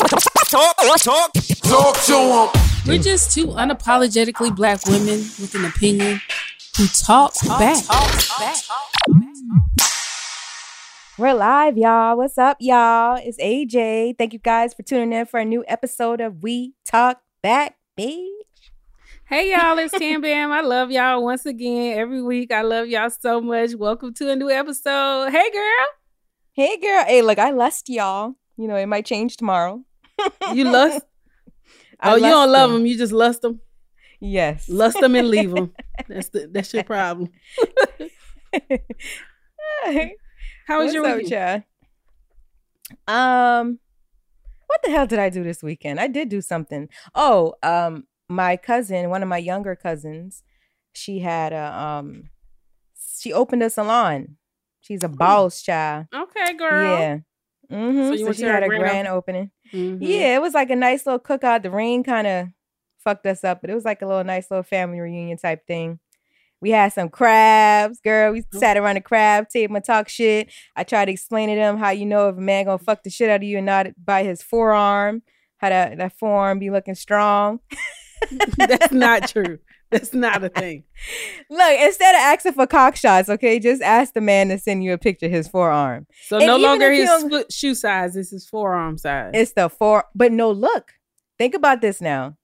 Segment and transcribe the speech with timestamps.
[0.00, 2.48] Talk, talk, talk to them.
[2.86, 6.22] We're just two unapologetically black women with an opinion
[6.78, 7.84] who talk, back.
[11.18, 12.16] We're live, y'all.
[12.16, 13.20] What's up, y'all?
[13.22, 14.16] It's AJ.
[14.16, 18.26] Thank you guys for tuning in for a new episode of We Talk Back, bitch.
[19.26, 20.50] Hey y'all, it's Tam Bam.
[20.50, 22.50] I love y'all once again every week.
[22.50, 23.74] I love y'all so much.
[23.74, 25.28] Welcome to a new episode.
[25.30, 25.86] Hey girl.
[26.52, 27.04] Hey girl.
[27.04, 28.36] Hey, look, I lust y'all.
[28.56, 29.84] You know, it might change tomorrow.
[30.54, 31.02] You lust?
[32.00, 32.80] I oh, you don't love them.
[32.80, 32.86] them.
[32.86, 33.60] You just lust them.
[34.20, 34.68] Yes.
[34.68, 35.72] Lust them and leave them.
[36.08, 37.28] That's the, that's your problem.
[40.66, 41.64] How was What's your up, weekend?
[43.06, 43.78] Um,
[44.66, 46.00] what the hell did I do this weekend?
[46.00, 46.88] I did do something.
[47.14, 50.42] Oh, um, my cousin, one of my younger cousins,
[50.92, 52.30] she had a um,
[53.20, 54.36] she opened a salon.
[54.80, 56.06] She's a boss child.
[56.14, 56.98] Okay, girl.
[56.98, 57.18] Yeah.
[57.70, 58.08] Mm-hmm.
[58.08, 59.50] So you So, she had a grand grand opening.
[59.72, 59.98] Mhm.
[60.00, 61.62] Yeah, it was like a nice little cookout.
[61.62, 62.48] The rain kind of
[63.02, 65.98] fucked us up, but it was like a little nice little family reunion type thing.
[66.60, 68.32] We had some crabs, girl.
[68.32, 70.52] We sat around the crab table and talk shit.
[70.76, 73.08] I tried to explain to them how you know if a man gonna fuck the
[73.10, 75.22] shit out of you and not by his forearm,
[75.56, 77.60] how that, that forearm be looking strong.
[78.58, 79.58] That's not true.
[79.92, 80.84] That's not a thing.
[81.50, 84.92] Look, instead of asking for cock shots, okay, just ask the man to send you
[84.92, 86.06] a picture of his forearm.
[86.26, 88.14] So And no longer his foot shoe size.
[88.14, 89.32] This is forearm size.
[89.34, 90.92] It's the four, but no, look.
[91.38, 92.36] Think about this now.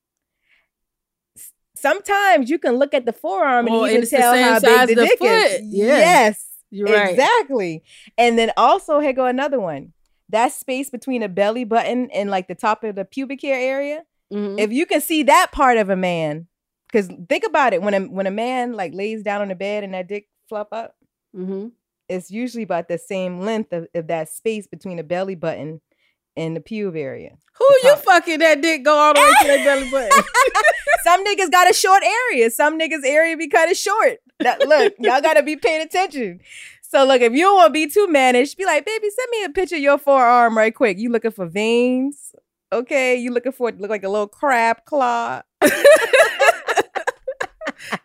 [1.75, 4.59] Sometimes you can look at the forearm Well, and you can it's the tell how
[4.59, 5.29] size big the the dick foot.
[5.29, 5.61] is.
[5.67, 5.99] Yeah.
[5.99, 7.11] Yes, You're right.
[7.11, 7.83] exactly.
[8.17, 9.93] And then also, here go another one.
[10.31, 14.03] that space between a belly button and like the top of the pubic hair area,
[14.33, 14.59] Mhm.
[14.59, 16.49] if you can see that part of a man,
[16.87, 19.85] because think about it, when a when a man like lays down on the bed
[19.85, 20.95] and that dick flop up,
[21.35, 21.73] Mhm.
[22.09, 25.81] it's usually about the same length of, of that space between the belly button
[26.37, 27.37] and the pube area.
[27.59, 30.25] Who you fucking that dick go all the way to their belly button?
[31.05, 32.51] Some niggas got a short area.
[32.51, 34.19] Some niggas area be kind of short.
[34.41, 36.41] That, look, y'all gotta be paying attention.
[36.83, 39.45] So look, if you don't want to be too mannish, be like, baby, send me
[39.45, 40.99] a picture of your forearm right quick.
[40.99, 42.35] You looking for veins?
[42.73, 45.43] Okay, you looking for it to look like a little crab claw?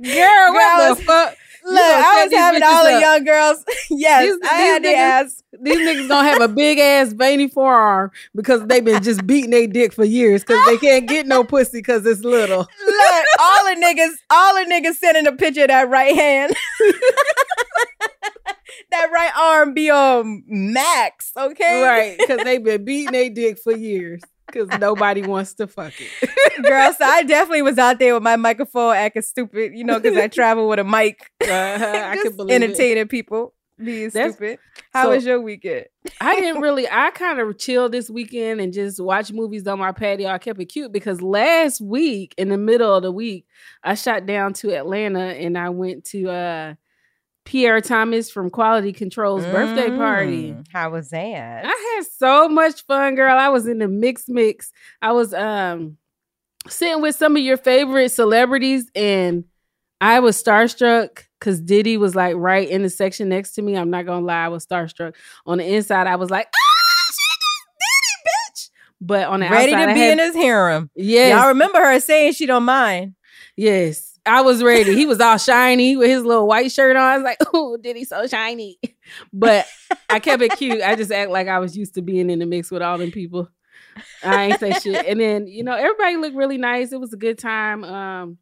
[0.01, 1.37] Girl, what the fuck?
[1.63, 3.63] Look, I was having all the young girls.
[3.91, 5.43] yes, These- I had these their niggas- ass.
[5.61, 9.67] These niggas gonna have a big ass veiny forearm because they've been just beating their
[9.67, 12.59] dick for years because they can't get no pussy because it's little.
[12.87, 16.55] Look, all the niggas, all the niggas sending a picture of that right hand.
[18.91, 21.83] that right arm be on max, okay?
[21.83, 26.63] Right, because they've been beating their dick for years because nobody wants to fuck it.
[26.63, 30.17] Girl, so I definitely was out there with my microphone acting stupid, you know, because
[30.17, 31.31] I travel with a mic.
[31.41, 31.49] Uh-huh,
[32.11, 32.63] I can believe it.
[32.63, 34.59] entertaining people, being That's- stupid.
[34.93, 35.85] How so- was your weekend?
[36.19, 36.87] I didn't really.
[36.89, 40.29] I kind of chilled this weekend and just watched movies on my patio.
[40.29, 43.45] I kept it cute because last week, in the middle of the week,
[43.83, 46.73] I shot down to Atlanta and I went to uh
[47.45, 50.51] Pierre Thomas from Quality Control's birthday party.
[50.51, 51.65] Mm, How was that?
[51.65, 53.37] I had so much fun, girl.
[53.37, 54.71] I was in the mix mix.
[55.01, 55.97] I was um
[56.69, 59.43] sitting with some of your favorite celebrities and
[59.99, 63.75] I was starstruck because Diddy was like right in the section next to me.
[63.75, 65.15] I'm not gonna lie, I was starstruck.
[65.45, 67.39] On the inside, I was like, ah, shit,
[67.79, 68.69] Diddy, bitch.
[69.01, 70.89] But on the Ready outside, to I be had- in his harem.
[70.95, 73.15] Yeah, Y'all remember her saying she don't mind.
[73.57, 74.10] Yes.
[74.25, 74.95] I was ready.
[74.95, 77.01] He was all shiny with his little white shirt on.
[77.01, 78.79] I was like, oh, Diddy so shiny.
[79.33, 79.65] But
[80.09, 80.81] I kept it cute.
[80.81, 83.11] I just act like I was used to being in the mix with all them
[83.11, 83.49] people.
[84.23, 85.05] I ain't say shit.
[85.05, 86.91] And then, you know, everybody looked really nice.
[86.91, 87.83] It was a good time.
[87.83, 88.37] Um,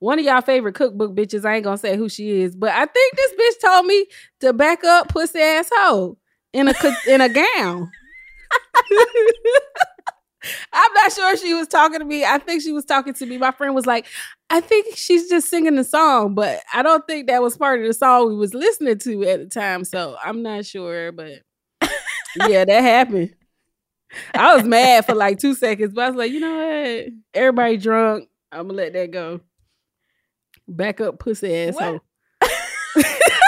[0.00, 2.86] one of y'all favorite cookbook bitches, I ain't gonna say who she is, but I
[2.86, 4.06] think this bitch told me
[4.40, 6.18] to back up pussy asshole
[6.52, 6.74] in a
[7.08, 7.90] in a gown.
[10.72, 12.24] I'm not sure she was talking to me.
[12.24, 13.38] I think she was talking to me.
[13.38, 14.06] My friend was like,
[14.50, 17.86] I think she's just singing the song, but I don't think that was part of
[17.86, 19.84] the song we was listening to at the time.
[19.84, 21.42] So I'm not sure, but
[22.48, 23.34] yeah, that happened.
[24.34, 27.06] I was mad for like two seconds, but I was like, you know what?
[27.34, 28.28] Everybody drunk.
[28.50, 29.40] I'm gonna let that go.
[30.66, 32.00] Back up, pussy asshole.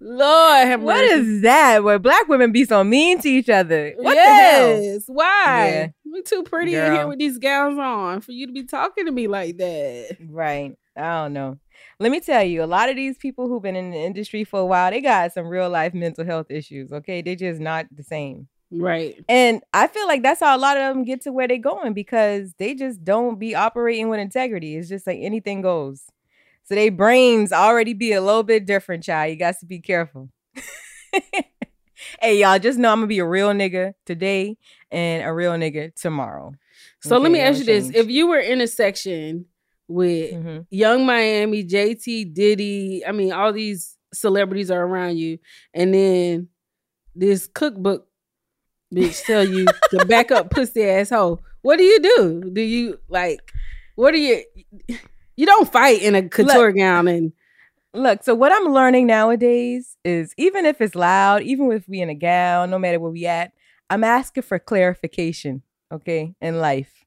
[0.00, 1.82] Lord have What is that?
[1.82, 3.94] Where black women be so mean to each other?
[3.96, 4.98] What the hell?
[5.08, 5.68] Why?
[5.70, 5.88] Yeah.
[6.10, 9.12] We too pretty in here with these gowns on for you to be talking to
[9.12, 10.16] me like that.
[10.28, 10.76] Right.
[10.96, 11.58] I don't know.
[12.00, 14.60] Let me tell you, a lot of these people who've been in the industry for
[14.60, 16.92] a while, they got some real life mental health issues.
[16.92, 17.22] Okay.
[17.22, 18.48] They're just not the same.
[18.70, 19.22] Right.
[19.28, 21.94] And I feel like that's how a lot of them get to where they're going
[21.94, 24.76] because they just don't be operating with integrity.
[24.76, 26.04] It's just like anything goes.
[26.68, 29.30] So they brains already be a little bit different, child.
[29.30, 30.28] You got to be careful.
[32.20, 34.58] hey, y'all, just know I'm gonna be a real nigga today
[34.90, 36.52] and a real nigga tomorrow.
[37.00, 37.90] So let me ask you this.
[37.94, 39.46] If you were in a section
[39.88, 40.66] with Mhm.
[40.68, 45.38] Yung Miami, JT, Diddy, I mean, all these celebrities are around you,
[45.72, 46.48] and then
[47.14, 48.08] this cookbook
[48.94, 51.40] bitch tell you to back up pussy asshole.
[51.62, 52.50] What do you do?
[52.52, 53.52] Do you like?
[53.94, 54.44] What do you?
[55.38, 57.32] You don't fight in a couture gown and
[57.94, 62.10] Look, so what I'm learning nowadays is even if it's loud, even if we in
[62.10, 63.52] a gown, no matter where we at,
[63.88, 67.04] I'm asking for clarification, okay, in life.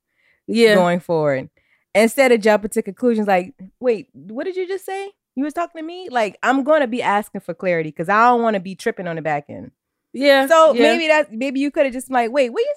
[0.48, 0.76] Yeah.
[0.76, 1.50] Going forward.
[1.94, 5.12] Instead of jumping to conclusions like, wait, what did you just say?
[5.36, 6.08] You was talking to me?
[6.10, 9.18] Like, I'm gonna be asking for clarity because I don't want to be tripping on
[9.18, 9.72] the back end.
[10.14, 10.48] yeah.
[10.48, 10.82] So yeah.
[10.82, 12.76] maybe that maybe you could have just been like, wait, what you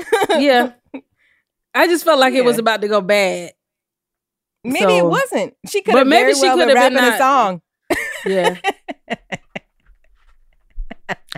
[0.00, 0.42] said?
[0.42, 0.72] yeah.
[1.74, 3.52] I just felt like it was about to go bad.
[4.72, 5.54] Maybe it wasn't.
[5.68, 7.62] She could have maybe very she well been could have been a song.
[8.26, 8.56] Yeah.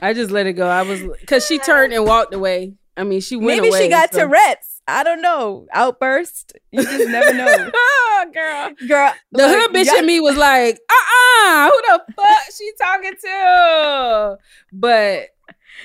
[0.03, 0.67] I just let it go.
[0.67, 2.75] I was because she turned and walked away.
[2.97, 3.83] I mean, she went Maybe away.
[3.85, 4.67] she got so- Tourette's.
[4.89, 5.67] I don't know.
[5.73, 6.55] Outburst.
[6.73, 7.71] You just never know.
[7.75, 8.73] oh, girl.
[8.89, 12.73] Girl, The look, hood bitch y'all- in me was like, uh-uh, who the fuck she
[12.77, 14.39] talking to?
[14.73, 15.29] But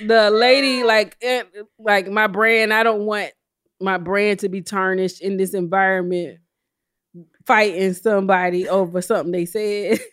[0.04, 1.44] the lady, like, eh,
[1.78, 3.32] like my brand, I don't want
[3.80, 6.40] my brand to be tarnished in this environment,
[7.46, 10.00] fighting somebody over something they said.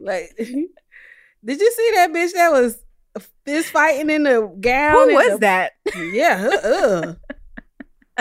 [0.00, 2.78] like, did you see that bitch that was
[3.44, 5.08] fist fighting in the gown?
[5.08, 5.72] Who was the- that?
[6.12, 7.14] Yeah, uh,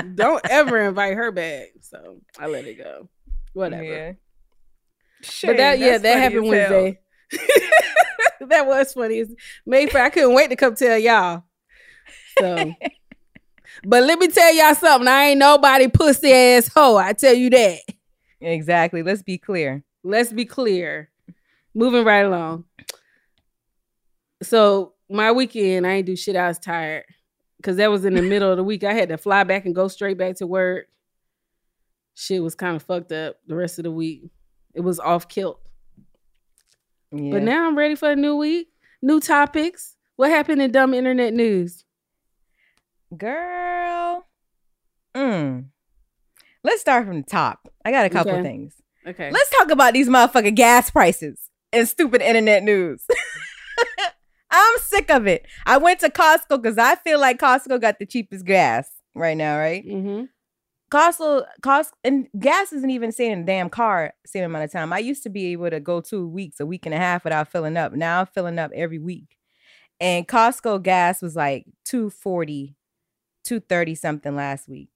[0.16, 1.68] don't ever invite her back.
[1.82, 3.10] So I let it go.
[3.54, 3.84] Whatever.
[3.84, 4.12] Yeah.
[5.44, 6.48] but that yeah, that happened.
[6.48, 7.00] Wednesday.
[8.42, 9.20] that was funny.
[9.20, 9.34] It's
[9.66, 11.44] May I couldn't wait to come tell y'all.
[12.39, 12.74] So,
[13.84, 15.08] but let me tell y'all something.
[15.08, 16.98] I ain't nobody pussy ass hoe.
[16.98, 17.80] I tell you that.
[18.42, 19.04] Exactly.
[19.04, 19.84] Let's be clear.
[20.04, 21.10] Let's be clear.
[21.74, 22.66] Moving right along.
[24.42, 26.36] So my weekend, I ain't do shit.
[26.36, 27.04] I was tired
[27.58, 28.84] because that was in the middle of the week.
[28.84, 30.88] I had to fly back and go straight back to work.
[32.16, 34.30] Shit was kind of fucked up the rest of the week.
[34.74, 35.60] It was off kilt.
[37.12, 37.32] Yeah.
[37.32, 38.70] But now I'm ready for a new week,
[39.02, 39.96] new topics.
[40.16, 41.86] What happened in dumb internet news?
[43.18, 44.25] Girl.
[45.16, 45.66] Mm.
[46.63, 47.68] Let's start from the top.
[47.86, 48.44] I got a couple Okay.
[48.44, 48.75] things.
[49.08, 49.32] Okay.
[49.32, 53.06] Let's talk about these motherfucking gas prices and stupid internet news.
[54.51, 55.46] I'm sick of it.
[55.66, 59.58] I went to Costco because I feel like Costco got the cheapest gas right now,
[59.58, 59.86] right?
[59.86, 60.24] mm-hmm.
[60.92, 64.92] Costco, cost and gas isn't even staying in a damn car same amount of time.
[64.92, 67.48] I used to be able to go two weeks, a week and a half without
[67.51, 67.94] filling up.
[67.94, 69.38] Now I'm filling up every week.
[70.00, 72.75] And Costco gas was like 240,
[73.50, 74.89] 230 something last week.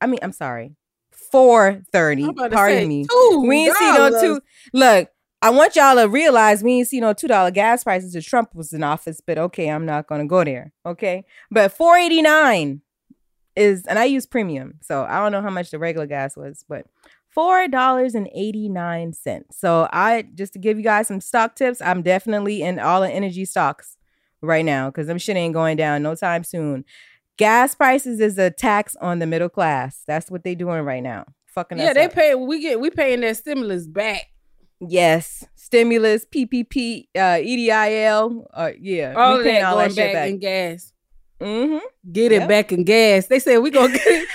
[0.00, 0.76] I mean, I'm sorry.
[1.12, 2.22] 430.
[2.22, 3.06] I'm about to Pardon me.
[3.06, 3.48] $2.
[3.48, 4.40] We ain't see no two.
[4.74, 5.08] Look,
[5.40, 8.54] I want y'all to realize we ain't see no two dollar gas prices if Trump
[8.54, 10.72] was in office, but okay, I'm not gonna go there.
[10.84, 11.24] Okay.
[11.50, 12.82] But 489
[13.56, 16.64] is and I use premium, so I don't know how much the regular gas was,
[16.68, 16.86] but
[17.30, 19.58] four dollars and eighty nine cents.
[19.58, 23.10] So I just to give you guys some stock tips, I'm definitely in all the
[23.10, 23.96] energy stocks
[24.40, 26.84] right now because them shit ain't going down no time soon.
[27.36, 30.02] Gas prices is a tax on the middle class.
[30.06, 31.24] That's what they're doing right now.
[31.46, 32.12] Fucking Yeah, they up.
[32.12, 32.34] pay.
[32.34, 34.26] We get we paying their stimulus back.
[34.80, 38.46] Yes, stimulus, PPP, uh, EIDL.
[38.52, 40.28] Uh, yeah, All we that all going that shit back, back.
[40.30, 40.92] in gas.
[41.40, 41.78] Mm-hmm.
[42.12, 43.26] Get it back in gas.
[43.26, 44.28] They said we gonna get it.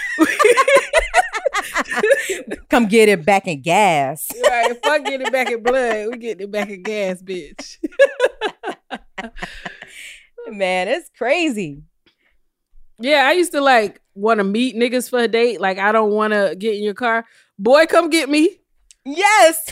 [2.69, 4.29] Come get it back in gas.
[4.49, 4.77] right.
[4.83, 6.07] Fuck get it back in blood.
[6.11, 7.77] We get it back in gas, bitch.
[10.49, 11.83] Man, it's crazy.
[12.99, 15.61] Yeah, I used to like want to meet niggas for a date.
[15.61, 17.25] Like I don't want to get in your car.
[17.57, 18.57] Boy, come get me.
[19.05, 19.71] Yes.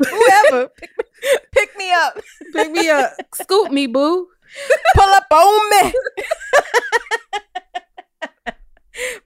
[0.08, 2.20] Whoever, pick, me- pick me up.
[2.54, 3.12] Pick me up.
[3.34, 4.26] Scoop me, boo.
[4.94, 5.92] Pull up on me.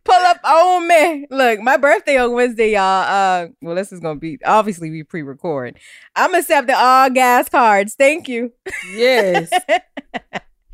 [0.04, 1.26] Pull up on me.
[1.30, 2.82] Look, my birthday on Wednesday, y'all.
[3.02, 5.78] Uh, well, this is gonna be obviously we pre-record.
[6.14, 7.94] I'm accepting all gas cards.
[7.94, 8.52] Thank you.
[8.94, 9.50] Yes.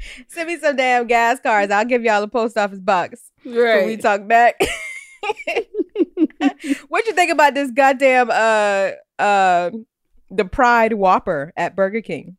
[0.29, 1.73] Send me some damn gas cards.
[1.73, 3.87] I'll give y'all a post office box Right.
[3.87, 4.61] we talk back.
[6.89, 9.71] what you think about this goddamn uh uh
[10.31, 12.37] the Pride Whopper at Burger King?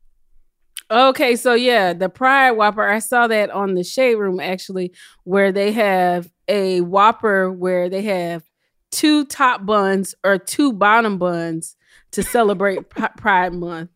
[0.91, 2.87] Okay, so yeah, the Pride Whopper.
[2.87, 4.93] I saw that on the Shade Room actually,
[5.23, 8.43] where they have a Whopper where they have
[8.91, 11.75] two top buns or two bottom buns
[12.11, 13.89] to celebrate Pride Month.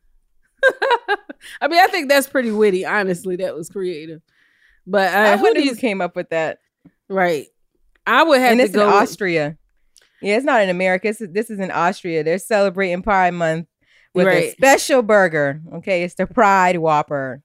[1.61, 2.85] I mean, I think that's pretty witty.
[2.85, 4.21] Honestly, that was creative.
[4.85, 6.59] But uh, I who wonder who needs came up with that.
[7.09, 7.45] right?
[8.05, 8.85] I would have and to it's in go.
[8.87, 9.57] with- Austria.
[10.21, 11.09] Yeah, it's not in America.
[11.09, 12.23] It's, this is in Austria.
[12.23, 13.67] They're celebrating Pride Month
[14.15, 15.61] with a special burger.
[15.75, 17.43] Okay, it's the Pride Whopper.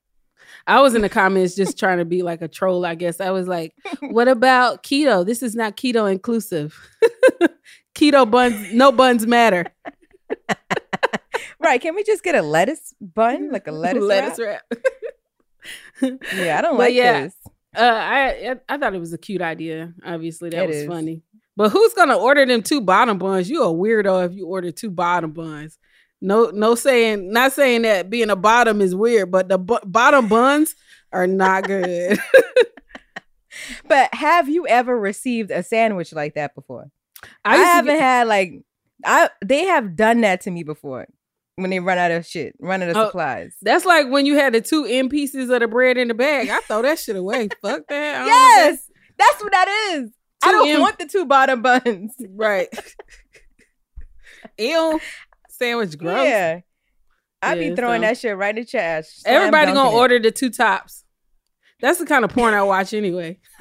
[0.67, 3.21] I was in the comments just trying to be like a troll, I guess.
[3.21, 5.27] I was like, what about keto?
[5.27, 6.79] This is not keto inclusive.
[7.95, 9.67] keto buns, no buns matter.
[11.63, 11.81] Right?
[11.81, 14.63] Can we just get a lettuce bun, like a lettuce, Lettuce wrap?
[14.71, 14.83] wrap.
[16.37, 17.35] Yeah, I don't But like yeah, this.
[17.77, 19.93] Uh, I I- I thought it was a cute idea.
[20.05, 20.89] Obviously, that It was is.
[20.89, 21.23] funny.
[21.57, 23.49] But who's gonna order them two bottom buns?
[23.49, 25.79] You a weirdo if you order two bottom buns.
[26.21, 30.75] No, no saying, not saying that being a bottom is weird, but the bottom buns
[31.13, 32.19] are not good.
[33.87, 36.91] But have you ever received a sandwich like that before?
[37.45, 38.63] I, to haven't get- had like
[39.05, 39.29] I.
[39.45, 41.07] They have done that to me before
[41.57, 43.55] when they run out of shit, run out of Oh, supplies.
[43.63, 46.49] That's like when you had the two end pieces of the bread in the bag.
[46.49, 47.49] I throw that shit away.
[47.63, 48.27] Fuck that.
[48.27, 50.11] Yes, that's what that is.
[50.45, 52.15] I don't M- want the two bottom buns.
[52.31, 52.69] Right.
[54.59, 55.01] Ew.
[55.51, 56.25] Sandwich gross.
[56.27, 56.61] Yeah.
[57.41, 59.07] I be throwing so- that shit right in the trash.
[59.25, 59.95] Everybody gonna it.
[59.95, 61.05] order the two tops.
[61.81, 63.39] That's the kind of porn I watch anyway.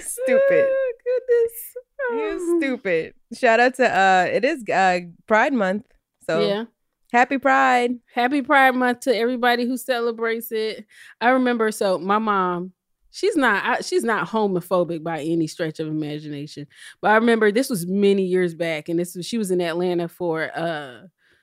[0.00, 0.66] Stupid.
[0.70, 1.74] Oh, goodness.
[2.10, 3.14] You stupid.
[3.32, 5.86] Shout out to uh it is uh Pride Month.
[6.26, 6.64] So yeah.
[7.12, 7.92] happy Pride.
[8.12, 10.84] Happy Pride Month to everybody who celebrates it.
[11.20, 12.72] I remember so my mom,
[13.10, 16.66] she's not I, she's not homophobic by any stretch of imagination.
[17.00, 20.08] But I remember this was many years back and this was she was in Atlanta
[20.08, 21.02] for uh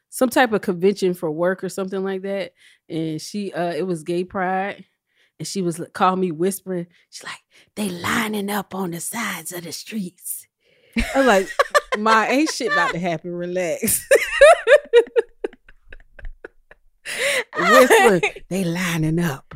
[0.10, 2.52] some type of convention for work or something like that
[2.90, 4.84] and she uh it was gay pride
[5.42, 6.86] and she was called me whispering.
[7.10, 7.42] She's like,
[7.74, 10.41] they lining up on the sides of the streets.
[10.98, 11.48] I was like,
[11.98, 13.32] my ain't shit about to happen.
[13.34, 14.08] Relax.
[17.58, 19.56] whispering, they lining up.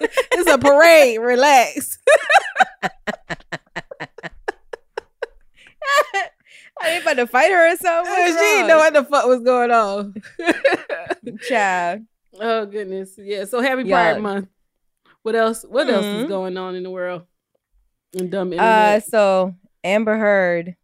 [0.00, 1.20] it's a parade.
[1.20, 1.98] Relax.
[6.80, 8.12] I ain't about to fight her or something.
[8.14, 10.14] she What's didn't know what the fuck was going on.
[11.48, 12.02] Child.
[12.40, 13.12] Oh goodness.
[13.16, 13.44] Yeah.
[13.44, 14.12] So happy Yeah.
[14.12, 14.48] Pride Month.
[15.22, 15.62] What else?
[15.66, 16.28] What else is Mhm.
[16.28, 17.22] going on in the world?
[18.18, 19.06] And dumb Uh, internet.
[19.06, 20.76] so Amber Heard,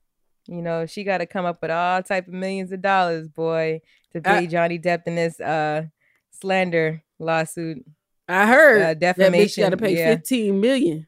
[0.46, 3.80] you know, she got to come up with all type of millions of dollars, boy,
[4.12, 5.84] to pay I- Johnny Depp in this uh
[6.30, 7.84] slander lawsuit.
[8.28, 10.10] I heard uh, defamation, got to pay yeah.
[10.14, 11.06] fifteen million.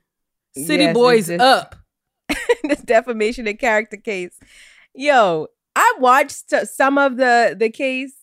[0.57, 1.77] City Yes, Boys just- up.
[2.65, 4.39] this defamation of character case.
[4.95, 8.15] Yo, I watched some of the the case.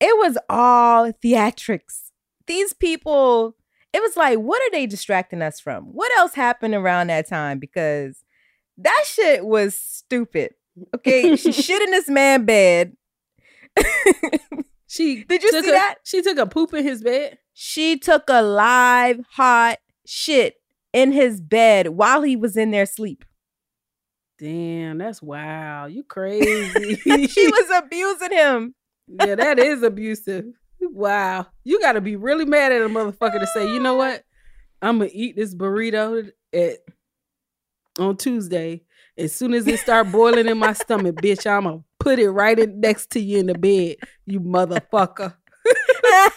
[0.00, 2.10] It was all theatrics.
[2.46, 3.56] These people,
[3.92, 5.84] it was like, what are they distracting us from?
[5.84, 7.58] What else happened around that time?
[7.58, 8.24] Because
[8.82, 10.54] that shit was stupid.
[10.96, 12.96] Okay, she shit in this man bed.
[14.86, 15.96] She Did you see a- that?
[16.04, 17.38] She took a poop in his bed.
[17.54, 20.56] She took a live hot shit
[20.92, 23.24] in his bed while he was in there sleep.
[24.38, 25.86] Damn, that's wow.
[25.86, 26.96] You crazy.
[27.26, 28.74] she was abusing him.
[29.06, 30.46] yeah, that is abusive.
[30.80, 31.46] Wow.
[31.62, 34.24] You got to be really mad at a motherfucker to say, you know what?
[34.80, 36.78] I'm going to eat this burrito at
[38.00, 38.82] on Tuesday.
[39.18, 42.30] As soon as it start boiling in my stomach, bitch, I'm going to put it
[42.30, 45.34] right in, next to you in the bed, you motherfucker.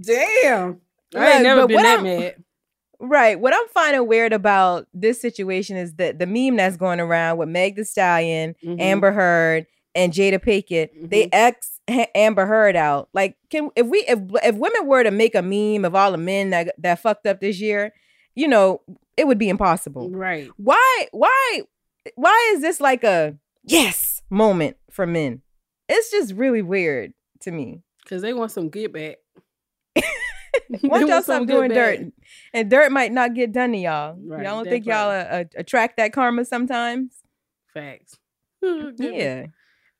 [0.00, 0.80] Damn.
[1.14, 2.34] I ain't Look, never been that I'm- mad.
[3.00, 3.38] Right.
[3.38, 7.48] What I'm finding weird about this situation is that the meme that's going around with
[7.48, 8.80] Meg Thee Stallion, Mhm.
[8.80, 11.28] Amber Heard, and Jada Pinkett, they Mhm.
[11.32, 13.08] X Ha- Amber Heard out.
[13.14, 16.18] Like, can if we if if women were to make a meme of all the
[16.18, 17.92] men that that fucked up this year,
[18.34, 18.80] you know,
[19.18, 20.08] it would be impossible.
[20.10, 20.48] Right.
[20.56, 21.08] Why?
[21.10, 21.62] Why?
[22.14, 25.42] Why is this like a yes moment for men?
[25.88, 27.82] It's just really weird to me.
[28.02, 29.16] Because they want some get back.
[30.82, 32.12] Once y'all stop some doing good dirt,
[32.54, 34.16] and dirt might not get done to y'all.
[34.18, 37.22] Right, y'all don't think y'all uh, uh, attract that karma sometimes?
[37.74, 38.16] Facts.
[38.98, 39.46] Yeah.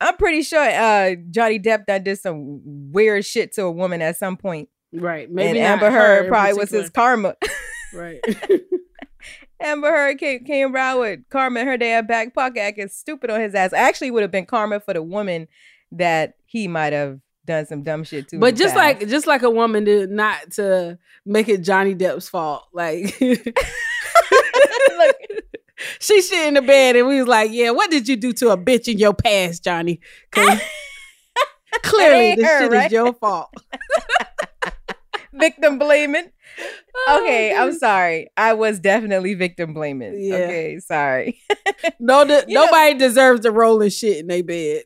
[0.01, 2.61] I'm pretty sure uh, Johnny Depp that did some
[2.93, 4.69] weird shit to a woman at some point.
[4.93, 5.29] Right.
[5.31, 7.35] Maybe not Amber her Heard probably was his karma.
[7.95, 8.21] Right.
[9.61, 13.40] Amber Heard came, came around with karma in her damn back pocket acting stupid on
[13.40, 13.73] his ass.
[13.73, 15.49] Actually, would have been karma for the woman
[15.92, 18.38] that he might have done some dumb shit to.
[18.38, 19.01] But just past.
[19.01, 22.64] like just like a woman did not to make it Johnny Depp's fault.
[22.73, 23.16] Like
[26.01, 28.51] she shit in the bed and we was like, Yeah, what did you do to
[28.51, 30.01] a bitch in your past, Johnny?
[31.83, 32.87] clearly this her, shit right?
[32.87, 33.51] is your fault.
[35.33, 36.31] victim blaming.
[37.09, 38.29] Oh, Okay, I'm sorry.
[38.37, 40.15] I was definitely victim blaming.
[40.21, 40.35] Yeah.
[40.37, 41.41] Okay, sorry.
[42.01, 44.83] No, the, You know- nobody deserves to roll in shit in their bed.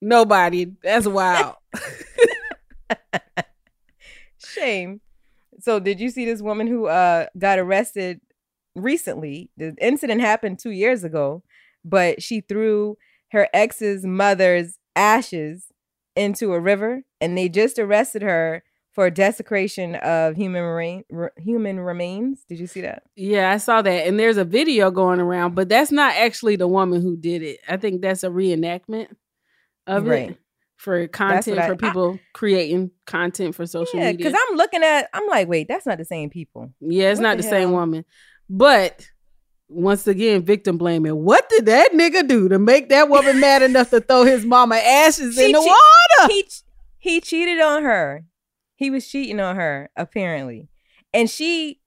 [0.00, 0.72] Nobody.
[0.82, 1.56] That's wild.
[4.38, 5.00] Shame.
[5.60, 8.20] So did you see this woman who uh got arrested
[8.74, 9.50] recently?
[9.56, 11.42] The incident happened 2 years ago,
[11.84, 12.96] but she threw
[13.32, 15.66] her ex's mother's ashes
[16.16, 18.62] into a river and they just arrested her
[18.94, 22.44] for desecration of human remain, re- human remains.
[22.48, 23.02] Did you see that?
[23.16, 24.06] Yeah, I saw that.
[24.06, 27.58] And there's a video going around, but that's not actually the woman who did it.
[27.68, 29.08] I think that's a reenactment
[29.86, 30.30] of Right.
[30.30, 30.38] it
[30.76, 34.30] for content for I- people creating content for social Yeah, media.
[34.30, 36.70] cuz I'm looking at I'm like, wait, that's not the same people.
[36.80, 38.04] yeah, it's what not the the, same woman.
[38.48, 39.06] But
[39.68, 41.24] once again, victim blaming.
[41.24, 44.76] What did that nigga do to make that woman mad enough to throw his mama
[44.76, 46.32] ashes in the che- water?
[46.32, 46.46] He
[46.98, 48.24] he cheated on her.
[48.76, 50.68] He was cheating on her apparently.
[51.12, 51.80] And she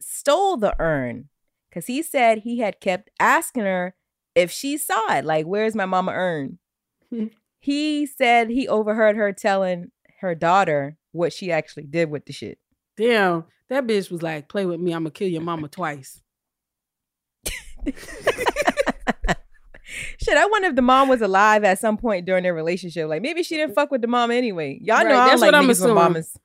[0.00, 1.28] stole the urn
[1.72, 3.94] cuz he said he had kept asking her
[4.34, 5.24] if she saw it.
[5.24, 6.58] Like, where's my mama urn?
[7.60, 9.90] he said he overheard her telling
[10.20, 12.58] her daughter what she actually did with the shit.
[12.96, 16.22] Damn, that bitch was like, play with me, I'm gonna kill your mama twice.
[20.22, 23.08] Shit, I wonder if the mom was alive at some point during their relationship.
[23.08, 24.78] Like maybe she didn't fuck with the mom anyway.
[24.82, 26.36] Y'all know I don't that's like what I'm niggas with mamas.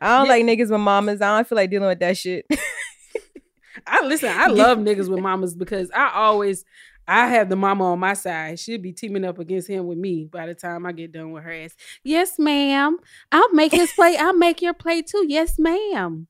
[0.00, 0.32] I don't Yeah.
[0.32, 1.20] like niggas with mamas.
[1.20, 2.46] I don't feel like dealing with that shit.
[3.86, 6.64] I listen, I love niggas with mamas because I always
[7.08, 8.58] I have the mama on my side.
[8.60, 11.42] She'll be teaming up against him with me by the time I get done with
[11.42, 11.74] her ass.
[12.04, 12.96] Yes, ma'am.
[13.32, 14.18] I'll make his plate.
[14.18, 15.24] I'll make your plate too.
[15.28, 16.28] Yes, ma'am.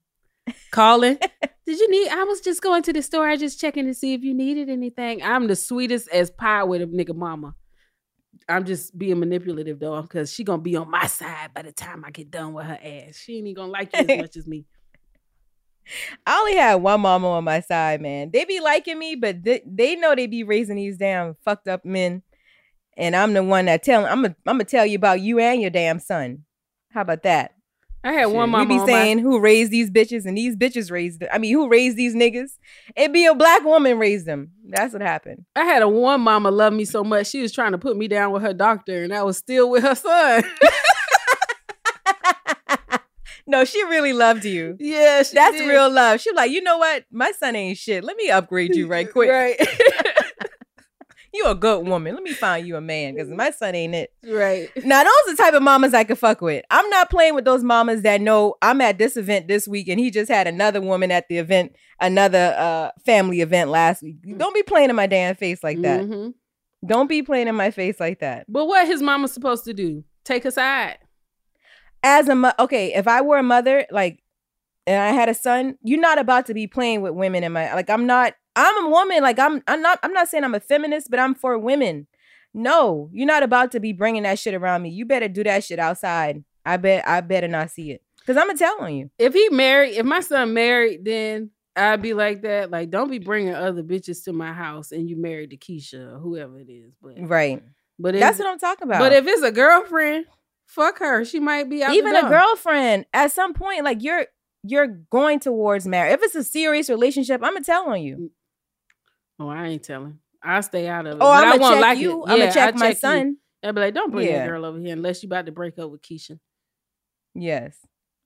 [0.71, 1.19] Calling.
[1.67, 2.09] Did you need?
[2.09, 3.29] I was just going to the store.
[3.29, 5.23] I just checking to see if you needed anything.
[5.23, 7.55] I'm the sweetest as pie with a nigga mama.
[8.49, 12.05] I'm just being manipulative though, because she gonna be on my side by the time
[12.05, 13.17] I get done with her ass.
[13.17, 14.65] She ain't even gonna like you as much as me.
[16.27, 18.31] I only had one mama on my side, man.
[18.33, 21.85] They be liking me, but they, they know they be raising these damn fucked up
[21.85, 22.23] men,
[22.97, 25.61] and I'm the one that tell I'm gonna I'm gonna tell you about you and
[25.61, 26.45] your damn son.
[26.91, 27.53] How about that?
[28.05, 28.65] I had one mama.
[28.65, 31.23] We be on my- saying who raised these bitches, and these bitches raised.
[31.33, 32.59] I mean, who raised these niggas?
[32.97, 34.51] It be a black woman raised them.
[34.69, 35.45] That's what happened.
[35.55, 38.09] I had a one mama love me so much she was trying to put me
[38.09, 40.43] down with her doctor, and I was still with her son.
[43.45, 44.77] No, she really loved you.
[44.79, 45.69] yeah, That's did.
[45.69, 46.21] real love.
[46.21, 47.05] She was like, you know what?
[47.11, 48.05] My son ain't shit.
[48.05, 49.29] Let me upgrade you right quick.
[49.33, 49.57] Right,
[51.35, 52.15] You a good woman.
[52.15, 54.13] Let me find you a man because my son ain't it.
[54.27, 54.69] right.
[54.85, 56.63] Now, those are the type of mamas I could fuck with.
[56.71, 59.99] I'm not playing with those mamas that know I'm at this event this week and
[59.99, 64.17] he just had another woman at the event, another uh family event last week.
[64.37, 66.03] Don't be playing in my damn face like that.
[66.03, 66.35] Mhm.
[66.85, 68.45] Don't be playing in my face like that.
[68.49, 70.05] But what his mama supposed to do?
[70.25, 70.99] Take a side.
[72.03, 74.23] As a mo- okay, if I were a mother, like,
[74.87, 77.73] and I had a son, you're not about to be playing with women in my
[77.75, 77.89] like.
[77.89, 78.35] I'm not.
[78.57, 79.23] I'm a woman.
[79.23, 79.63] Like I'm.
[79.67, 79.99] I'm not.
[80.03, 82.07] I'm not saying I'm a feminist, but I'm for women.
[82.55, 84.91] No, you're not about to be bringing that shit around me.
[84.91, 86.45] You better do that shit outside.
[86.67, 87.07] I bet.
[87.09, 89.11] I better not see it because I'm gonna tell on you.
[89.19, 92.71] If he married, if my son married, then I'd be like that.
[92.71, 96.19] Like, don't be bringing other bitches to my house and you married to Keisha or
[96.19, 96.93] whoever it is.
[97.01, 97.63] But Right.
[97.99, 99.01] but if, That's what I'm talking about.
[99.01, 100.27] But if it's a girlfriend,
[100.67, 101.25] fuck her.
[101.25, 104.27] She might be out even a girlfriend, at some point, like you're
[104.65, 106.15] you're going towards marriage.
[106.15, 108.17] If it's a serious relationship, I'm gonna tell on you.
[108.17, 108.31] Mm,
[109.43, 110.19] Oh, I ain't telling.
[110.41, 111.23] I'll stay out of it.
[111.23, 112.25] Oh, but I I'm won't gonna check like you.
[112.25, 112.31] it.
[112.31, 112.95] I'm Yeah, gonna check I'll my you.
[112.95, 113.37] son.
[113.65, 114.39] I'll be like, don't bring Yeah.
[114.39, 116.39] that girl over here unless you about to break up with Keisha.
[117.35, 117.77] Yes,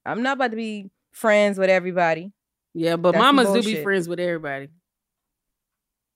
[0.05, 2.33] I'm not about to be friends with everybody.
[2.73, 4.69] Yeah, but That's mamas do be friends with everybody.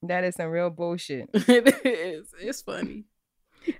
[0.04, 1.28] That is some real bullshit.
[1.34, 2.28] it is.
[2.40, 3.04] It's funny.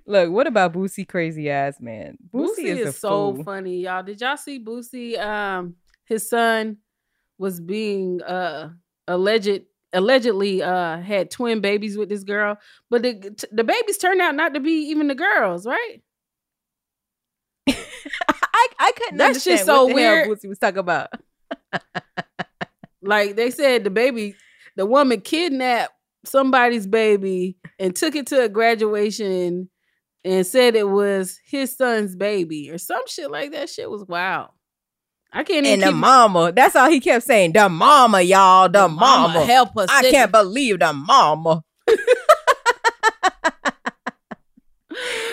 [0.07, 2.17] Look, what about Boosie crazy ass man?
[2.33, 3.45] Boosie, Boosie is, is, so fool.
[3.45, 4.03] funny, y'all.
[4.03, 5.19] Did y'all see Boosie?
[5.19, 6.79] Um, his son
[7.39, 8.71] was being uh
[9.09, 12.59] alleged allegedly uh had twin babies with this girl,
[12.91, 16.03] but the the babies turned out not to be even the girls, right?
[17.69, 20.29] I I couldn't That understand shit's so what weird.
[20.29, 21.11] Boosie was talking about.
[23.03, 24.37] Like they said, the baby,
[24.77, 25.93] the woman kidnapped
[26.25, 29.69] somebody's baby and took it to a graduation
[30.25, 33.69] and said it was his son's baby or some shit like that.
[33.69, 34.51] Shit was wild.
[35.33, 37.53] I can't even And the keep- mama, that's all he kept saying.
[37.53, 39.45] The mama, y'all, the, mama mama.
[39.47, 39.89] help us.
[39.91, 41.63] I can't believe the mama.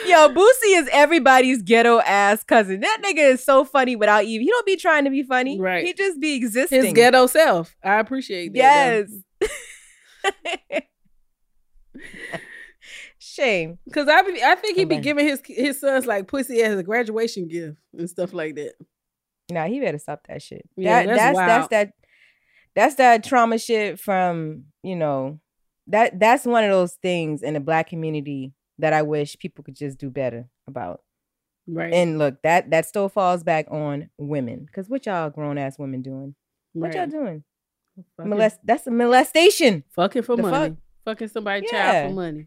[0.08, 2.80] Yo, Boosie is everybody's ghetto ass cousin.
[2.80, 4.46] That nigga is so funny without even.
[4.46, 5.60] He don't be trying to be funny.
[5.60, 5.86] Right.
[5.86, 6.84] He just be existing.
[6.84, 7.76] his ghetto self.
[7.84, 9.08] I appreciate that.
[9.44, 10.82] Yes.
[13.20, 13.78] Shame.
[13.86, 16.84] Because I be, I think he'd be giving his his sons like pussy as a
[16.84, 18.74] graduation gift and stuff like that.
[19.52, 20.68] Nah, he better stop that shit.
[20.76, 21.94] Yeah, that, that's that's that's that
[22.76, 25.40] that's that trauma shit from, you know,
[25.88, 29.76] that that's one of those things in the black community that I wish people could
[29.76, 31.02] just do better about.
[31.68, 31.94] Right.
[31.94, 34.68] And look, that that still falls back on women.
[34.74, 36.36] Cause what y'all grown ass women doing?
[36.74, 37.44] What y'all doing?
[38.18, 39.84] Fucking, Molest that's a molestation.
[39.96, 40.70] fucking for the money.
[40.70, 40.78] fuck?
[41.06, 41.92] Fucking somebody Yeah.
[41.92, 42.46] child for money.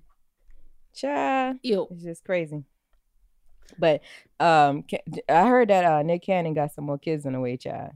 [0.94, 1.56] Child.
[1.62, 1.88] Ew.
[1.90, 2.64] It's just crazy.
[3.78, 4.02] But
[4.40, 4.84] um
[5.28, 7.92] I heard that uh Nick Cannon got some more kids on the way, child.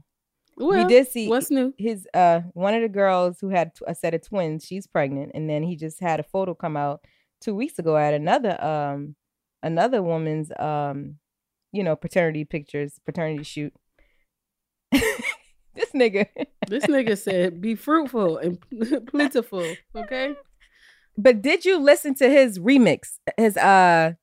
[0.55, 1.73] Well, we did see what's new?
[1.77, 5.47] his uh one of the girls who had a set of twins she's pregnant and
[5.47, 7.01] then he just had a photo come out
[7.41, 9.15] two weeks ago at another um
[9.61, 11.17] another woman's um
[11.71, 13.71] you know paternity pictures paternity shoot
[14.91, 16.25] this nigga
[16.67, 18.57] This nigga said, "Be fruitful and
[19.07, 19.63] plentiful."
[19.95, 20.33] Okay.
[21.17, 24.13] but did you listen to his remix his uh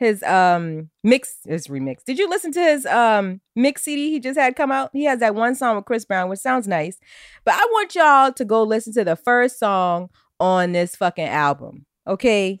[0.00, 4.38] his um mix his remix did you listen to his um mix cd he just
[4.38, 6.98] had come out he has that one song with chris brown which sounds nice
[7.44, 10.08] but i want y'all to go listen to the first song
[10.40, 12.60] on this fucking album okay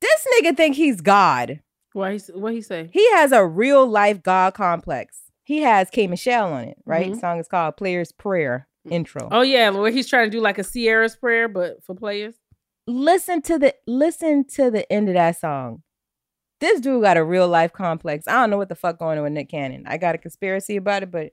[0.00, 1.60] this nigga think he's god
[1.92, 2.12] Why?
[2.16, 2.88] He, what he say?
[2.92, 7.20] he has a real life god complex he has k michelle on it right Mhm.
[7.20, 10.62] song is called player's prayer intro Oh yeah, where he's trying to do like a
[10.64, 12.34] Ciara's prayer, but for players.
[12.86, 15.82] listen to the listen to the end of that song.
[16.60, 18.28] This dude got a real life complex.
[18.28, 19.84] I don't know what the fuck going on with Nick Cannon.
[19.86, 21.32] I got a conspiracy about it, but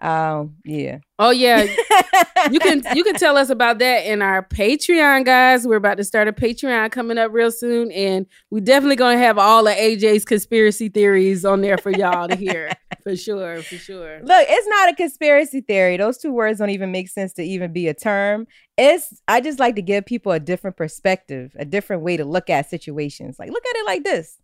[0.00, 0.98] um, yeah.
[1.18, 1.62] Oh yeah,
[2.52, 5.66] you can you can tell us about that in our Patreon, guys.
[5.66, 9.38] We're about to start a Patreon coming up real soon, and we definitely gonna have
[9.38, 12.70] all of AJ's conspiracy theories on there for y'all to hear
[13.02, 14.20] for sure, for sure.
[14.22, 15.96] Look, it's not a conspiracy theory.
[15.96, 18.46] Those two words don't even make sense to even be a term.
[18.76, 22.48] It's I just like to give people a different perspective, a different way to look
[22.48, 23.40] at situations.
[23.40, 24.38] Like look at it like this.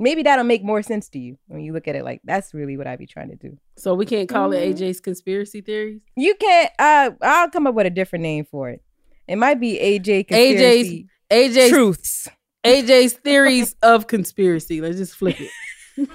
[0.00, 2.76] Maybe that'll make more sense to you when you look at it like that's really
[2.76, 3.56] what I'd be trying to do.
[3.76, 4.56] So we can't call Mhm.
[4.56, 6.00] it AJ's conspiracy theories.
[6.16, 6.70] You can't.
[6.78, 8.82] Uh, I'll come up with a different name for it.
[9.28, 12.28] It might be AJ AJ's conspiracy AJ's truths.
[12.64, 14.80] AJ's theories of conspiracy.
[14.80, 15.50] Let's just flip it.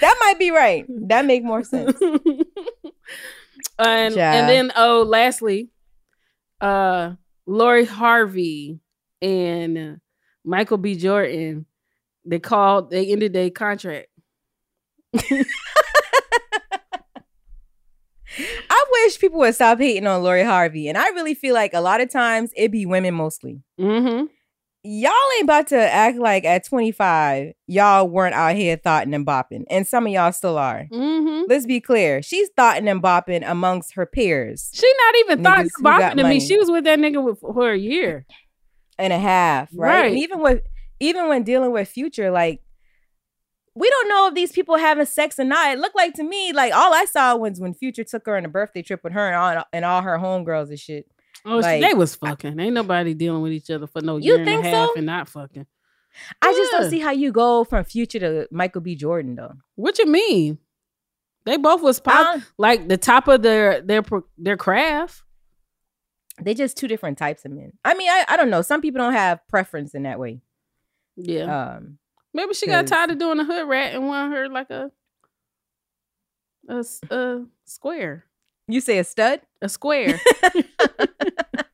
[0.00, 0.86] That might be right.
[1.08, 2.00] That make more sense.
[3.78, 4.32] and Ja.
[4.32, 5.68] and then oh, lastly,
[6.60, 7.14] uh,
[7.46, 8.80] Lori Harvey
[9.20, 10.00] and
[10.44, 10.96] Michael B.
[10.96, 11.66] Jordan,
[12.24, 12.90] they called.
[12.90, 14.08] They ended their contract.
[18.70, 21.80] I wish people would stop hating on Lori Harvey, and I really feel like a
[21.80, 23.62] lot of times it be women mostly.
[23.78, 24.26] Mm-hmm.
[24.82, 29.64] Y'all ain't about to act like at 25 y'all weren't out here thoughting and bopping,
[29.68, 30.86] and some of y'all still are.
[30.90, 31.42] Mm-hmm.
[31.48, 32.22] Let's be clear.
[32.22, 36.16] She's thoughting and bopping amongst her peers She not even thought Niggas who got bopping
[36.16, 36.40] to me.
[36.40, 38.24] She was with that nigga for a year.
[39.00, 40.00] And a half, right?
[40.02, 40.10] Right.
[40.10, 40.62] And even with
[41.00, 42.62] even when dealing with future, like
[43.74, 45.72] we don't know if these people having sex or not.
[45.72, 48.44] It looked like to me, like all I saw was when Future took her on
[48.44, 51.06] a birthday trip with her and all, and all her homegirls and shit.
[51.46, 52.58] Oh, Like, they was fucking.
[52.58, 54.94] Ain't nobody dealing with each other for no You year and think a half so?
[54.96, 55.66] and not fucking.
[56.42, 58.96] I just don't see how you go from Future to Michael B.
[58.96, 59.54] Jordan though.
[59.76, 60.58] What you mean?
[61.46, 64.02] They both was pop, like the top of their their
[64.36, 65.22] their craft.
[66.42, 67.72] They just two different types of men.
[67.84, 68.62] I mean, I, I don't know.
[68.62, 70.40] Some people don't have preference in that way.
[71.16, 71.98] Yeah, Um,
[72.32, 74.90] maybe she got tired of doing the hood rat and wanted her like a
[77.10, 78.24] a square,
[78.68, 79.40] you say a stud?
[79.60, 80.20] a square.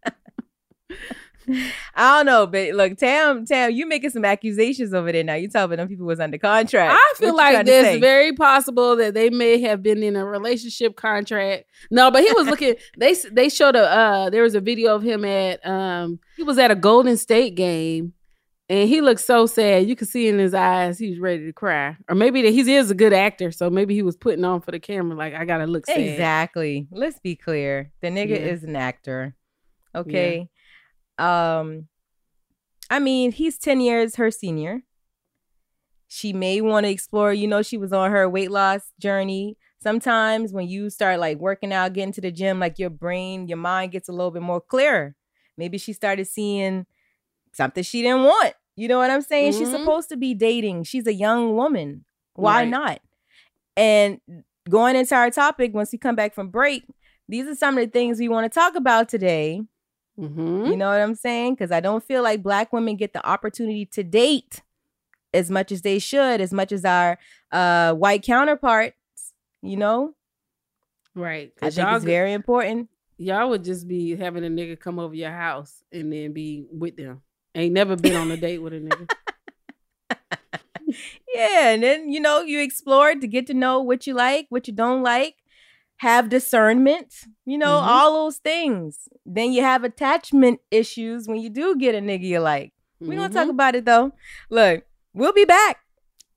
[1.95, 5.35] I don't know, but look, Tam, Tam, you making some accusations over there now.
[5.35, 6.93] You talking them people was under contract.
[6.93, 10.97] I feel What like it's very possible that they may have been in a relationship
[10.97, 11.65] contract.
[11.91, 12.75] No, but he was looking.
[12.99, 16.59] they they showed a uh, there was a video of him at um he was
[16.59, 18.13] at a Golden State game.
[18.69, 19.87] And he looked so sad.
[19.87, 21.97] You could see in his eyes he was ready to cry.
[22.09, 24.73] Or maybe that he is a good actor, so maybe he was putting on for
[24.73, 26.01] the camera like I gotta look sad.
[26.01, 26.89] Exactly.
[26.91, 27.93] Let's be clear.
[28.01, 28.37] The nigga Yeah.
[28.39, 29.37] is an actor.
[29.95, 30.49] Okay.
[31.19, 31.89] Um
[32.89, 34.83] I mean, he's 10 years her senior.
[36.09, 39.57] She may want to explore, you know, she was on her weight loss journey.
[39.83, 43.59] Sometimes when you start like working out, getting to the gym, like your brain, your
[43.59, 45.17] mind gets a little bit more clearer.
[45.57, 46.87] Maybe she started seeing
[47.53, 48.55] something she didn't want.
[48.77, 49.53] You know what I'm saying?
[49.55, 49.81] She's Mhm.
[49.81, 50.85] supposed to be dating.
[50.85, 52.05] She's a young woman.
[52.35, 52.69] Why Right.
[52.69, 53.01] not?
[53.77, 54.21] And
[54.69, 56.85] going into our topic, once we come back from break,
[57.29, 59.63] these are some of the things we want to talk about today.
[60.19, 60.67] Mm-hmm.
[60.67, 61.55] You know what I'm saying?
[61.55, 64.63] Because I don't feel like black women get the opportunity to date
[65.35, 67.19] as much as they should, as much as our
[67.53, 68.97] uh, white counterparts.
[69.63, 70.15] You know,
[71.15, 71.53] Right.
[71.63, 72.89] I think it's very important.
[73.17, 76.97] y'all would just be having a nigga come over your house and then be with
[76.97, 77.23] them.
[77.55, 79.11] Ain't never been on a date with a nigga.
[81.35, 84.67] Yeah, and then you know you explore to get to know what you like, what
[84.69, 85.35] you don't like,
[85.99, 87.15] have discernment.
[87.45, 87.87] You know Mhm.
[87.87, 89.09] all those things.
[89.25, 92.73] Then you have attachment issues when you do get a nigga you like.
[93.01, 93.51] We don't talk Mhm.
[93.51, 94.13] about it though.
[94.51, 95.79] Look, we'll be back.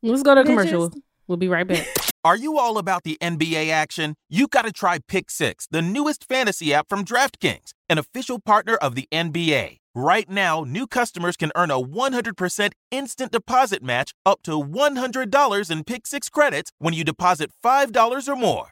[0.02, 0.90] Let's go to commercial.
[0.90, 1.02] Bitches.
[1.28, 1.86] We'll be right back.
[2.24, 4.16] Are you all about the NBA action?
[4.30, 8.76] You got to try Pick Six, the newest fantasy app from DraftKings, an official partner
[8.76, 9.78] of the NBA.
[9.96, 15.84] Right now, new customers can earn a 100% instant deposit match up to $100 in
[15.84, 18.72] Pick Six credits when you deposit $5 or more.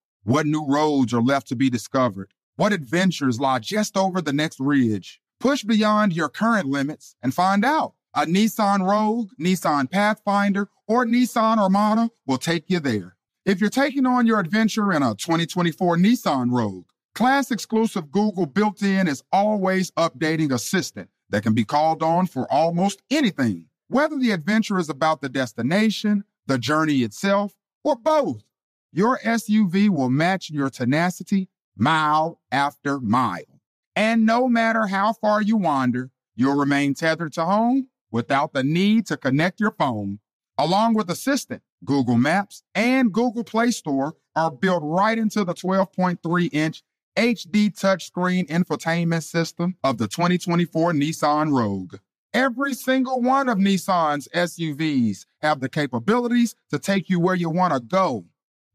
[0.23, 2.33] What new roads are left to be discovered?
[2.55, 5.19] What adventures lie just over the next ridge?
[5.39, 7.93] Push beyond your current limits and find out.
[8.13, 13.15] A Nissan Rogue, Nissan Pathfinder, or Nissan Armada will take you there.
[13.45, 18.81] If you're taking on your adventure in a 2024 Nissan Rogue, Class exclusive Google built
[18.81, 24.31] in is always updating assistant that can be called on for almost anything, whether the
[24.31, 27.53] adventure is about the destination, the journey itself,
[27.83, 28.43] or both.
[28.93, 33.61] Your SUV will match your tenacity mile after mile.
[33.95, 39.05] And no matter how far you wander, you'll remain tethered to home without the need
[39.07, 40.19] to connect your phone.
[40.57, 46.49] Along with Assistant, Google Maps and Google Play Store are built right into the 12.3
[46.53, 46.83] inch
[47.17, 51.95] HD touchscreen infotainment system of the 2024 Nissan Rogue.
[52.33, 57.73] Every single one of Nissan's SUVs have the capabilities to take you where you want
[57.73, 58.25] to go.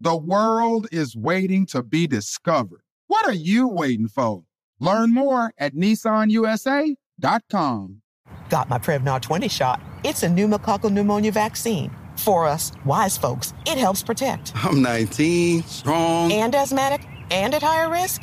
[0.01, 2.83] The world is waiting to be discovered.
[3.07, 4.43] What are you waiting for?
[4.79, 6.97] Learn more at nissanusa.com.
[8.51, 9.81] Got my Prevnar 20 shot.
[10.05, 11.91] It's a pneumococcal pneumonia vaccine.
[12.17, 14.53] For us, wise folks, it helps protect.
[14.57, 18.23] I'm 19, strong, and asthmatic and at higher risk,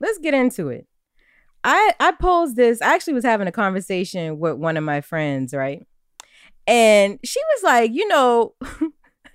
[0.00, 0.86] let's get into it.
[1.64, 2.80] I I posed this.
[2.80, 5.86] I actually was having a conversation with one of my friends, right?
[6.66, 8.54] And she was like, you know,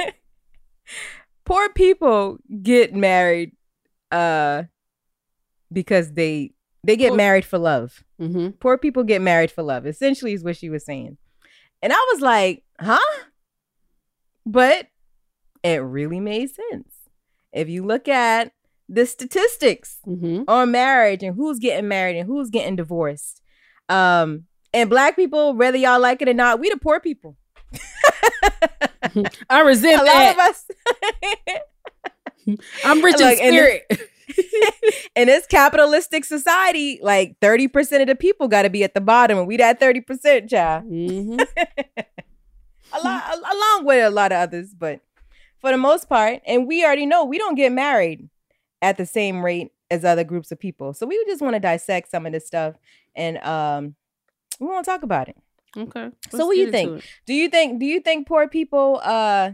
[1.45, 3.52] poor people get married
[4.12, 4.63] uh
[5.71, 6.52] because they
[6.84, 8.04] they get married for love.
[8.21, 8.49] Mm-hmm.
[8.60, 9.86] Poor people get married for love.
[9.86, 11.17] Essentially, is what she was saying.
[11.82, 12.99] And I was like, huh?
[14.45, 14.88] But
[15.63, 16.93] it really made sense.
[17.52, 18.52] If you look at
[18.93, 20.43] the statistics Mm-hmm.
[20.47, 23.41] on marriage and who's getting married and who's getting divorced.
[23.89, 27.35] Um, and black people, whether y'all like it or not, we the poor people.
[29.50, 30.35] I resent a that.
[30.37, 30.65] lot of us.
[32.85, 34.10] I'm rich Look, in and spirit.
[35.15, 39.37] in this capitalistic society, like 30% of the people got to be at the bottom,
[39.37, 40.85] and we that 30%, child.
[40.85, 41.39] Mm-hmm.
[42.94, 45.00] a lot, along with a lot of others, but
[45.60, 48.29] for the most part, and we already know we don't get married
[48.84, 50.94] at the same rate as other groups of people.
[50.94, 52.75] So we just want to dissect some of this stuff,
[53.15, 53.96] and um,
[54.60, 55.38] we want to talk about it.
[55.75, 56.12] Okay.
[56.29, 57.04] so what do you think?
[57.25, 57.79] Do you think?
[57.79, 59.52] Do you think poor people uh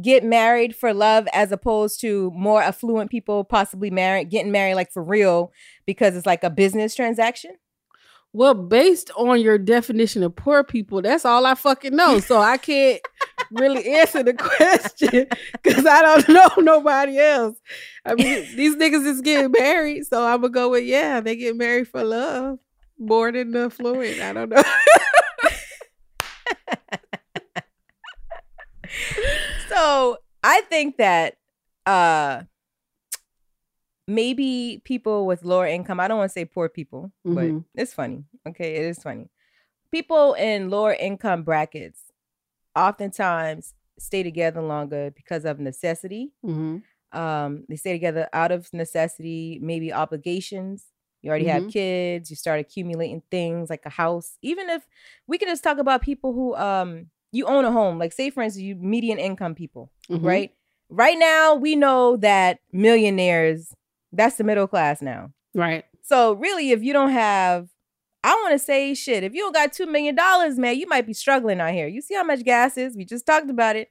[0.00, 4.90] get married for love as opposed to more affluent people possibly married getting married like
[4.90, 5.52] for real
[5.86, 7.56] because it's like a business transaction?
[8.32, 12.18] Well, based on your definition of poor people, that's all I fucking know.
[12.18, 13.00] So I can't
[13.54, 15.26] really answer the question
[15.62, 17.56] because I don't know nobody else.
[18.04, 21.56] I mean, these niggas is getting married, so I'm gonna go with yeah, they get
[21.56, 22.58] married for love
[22.98, 24.20] more than the affluent.
[24.20, 24.62] I don't know.
[29.68, 31.34] so I think that
[31.86, 32.42] uh
[34.06, 37.34] maybe people with lower income, I don't want to say poor people, Mhm.
[37.74, 38.24] but it's funny.
[38.46, 39.30] Okay, it is funny.
[39.90, 42.00] People in lower income brackets
[42.76, 46.32] oftentimes stay together longer because of necessity.
[46.44, 46.82] Mhm.
[47.12, 50.86] Um, they stay together out of necessity, maybe obligations.
[51.22, 51.72] You already have Mhm.
[51.72, 54.36] kids, you start accumulating things like a house.
[54.42, 54.86] Even if
[55.26, 58.42] we can just talk about people who um you own a home, like say for
[58.42, 60.22] instance, you median income people, Mhm.
[60.24, 60.54] right?
[60.90, 63.74] Right now, we know that millionaires,
[64.12, 65.30] that's the middle class now.
[65.54, 65.84] Right.
[66.02, 67.68] So really, if you don't have,
[68.24, 69.22] I want to say shit.
[69.22, 71.86] If you don't got two million dollars, man, you might be struggling out here.
[71.86, 72.96] You see how much gas is?
[72.96, 73.90] We just talked about it.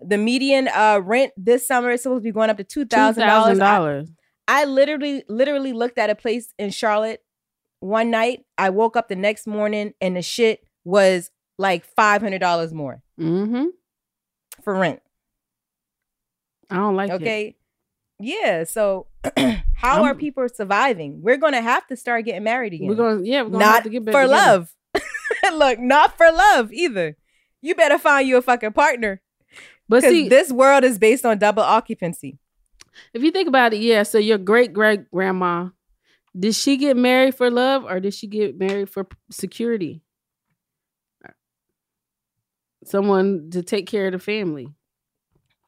[0.00, 3.26] The median uh rent this summer is supposed to be going up to two thousand
[3.26, 3.58] dollars.
[3.58, 4.08] $2,000.
[4.48, 7.22] I literally, literally looked at a place in Charlotte
[7.80, 8.44] one night.
[8.56, 13.02] I woke up the next morning and the shit was like five hundred dollars more
[13.20, 13.66] Mm-hmm.
[14.62, 15.00] for rent.
[16.70, 17.14] I don't like it.
[17.14, 17.55] Okay.
[18.18, 18.64] Yeah.
[18.64, 19.06] So
[19.74, 21.20] how are people surviving?
[21.22, 22.88] We're gonna have to start getting married again.
[22.88, 24.26] We're gonna yeah, we're gonna not have to get for together.
[24.28, 24.74] love.
[25.52, 27.16] Look, not for love either.
[27.62, 29.20] You better find you a fucking partner.
[29.88, 32.38] But see- this world is based on double occupancy.
[33.12, 34.02] If you think about it, yeah.
[34.02, 35.68] So your great great grandma,
[36.38, 40.02] did she get married for love or did she get married for security?
[42.84, 44.68] Someone to take care of the family.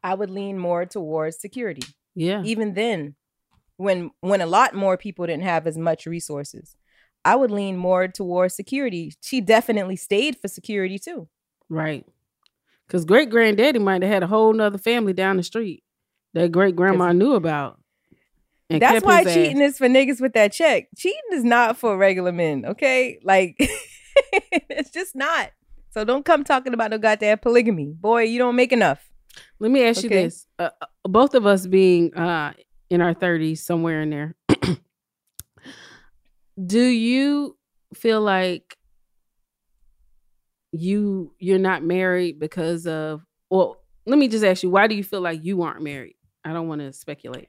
[0.03, 1.82] I would lean more towards security.
[2.18, 2.42] Yeah.
[2.44, 3.14] Even then,
[3.76, 6.76] when when a lot more people didn't have as much resources,
[7.24, 9.14] I would lean more towards security.
[9.20, 11.28] She definitely stayed for security too.
[11.68, 12.04] Right.
[12.86, 15.84] Because great granddaddy might have had a whole nother family down the street
[16.34, 17.78] that great grandma knew about.
[18.68, 19.72] and That's why cheating ass.
[19.72, 20.88] is for niggas with that check.
[20.96, 23.20] Cheating is not for regular men, okay?
[23.22, 23.54] Like
[24.32, 25.52] it's just not.
[25.90, 27.94] So don't come talking about no goddamn polygamy.
[27.94, 29.08] Boy, you don't make enough.
[29.61, 32.52] Let me ask you this: uh, uh, both of us being uh,
[32.90, 34.36] in our thirties, somewhere in there,
[36.66, 37.56] do you
[37.94, 38.76] feel like
[40.72, 43.22] you you're not married because of?
[43.50, 46.16] Well, let me just ask you: Why do you feel like you aren't married?
[46.44, 47.48] I don't want to speculate.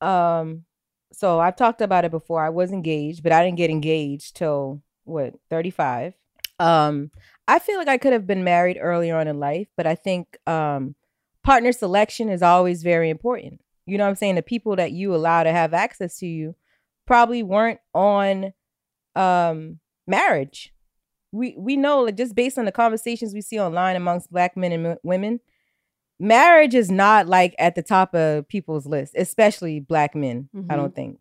[0.00, 0.64] Um,
[1.12, 2.44] so I've talked about it before.
[2.44, 6.14] I was engaged, but I didn't get engaged till what, 35.
[6.58, 7.10] Um,
[7.48, 10.38] I feel like I could have been married earlier on in life, but I think
[10.46, 10.94] um
[11.44, 13.60] partner selection is always very important.
[13.86, 14.36] You know what I'm saying?
[14.36, 16.54] The people that you allow to have access to you
[17.06, 18.52] probably weren't on
[19.16, 20.72] um marriage.
[21.32, 24.72] We we know like just based on the conversations we see online amongst black men
[24.72, 25.40] and m- women,
[26.20, 30.94] marriage is not like at the top of people's list, especially black men, I don't
[30.94, 31.20] think.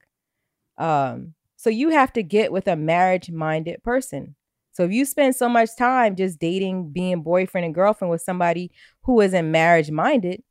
[0.78, 4.36] Um so you have to get with a marriage minded person.
[4.74, 8.72] So if you spend so much time just dating, being boyfriend and girlfriend with somebody
[9.04, 10.44] who isn't marriage minded,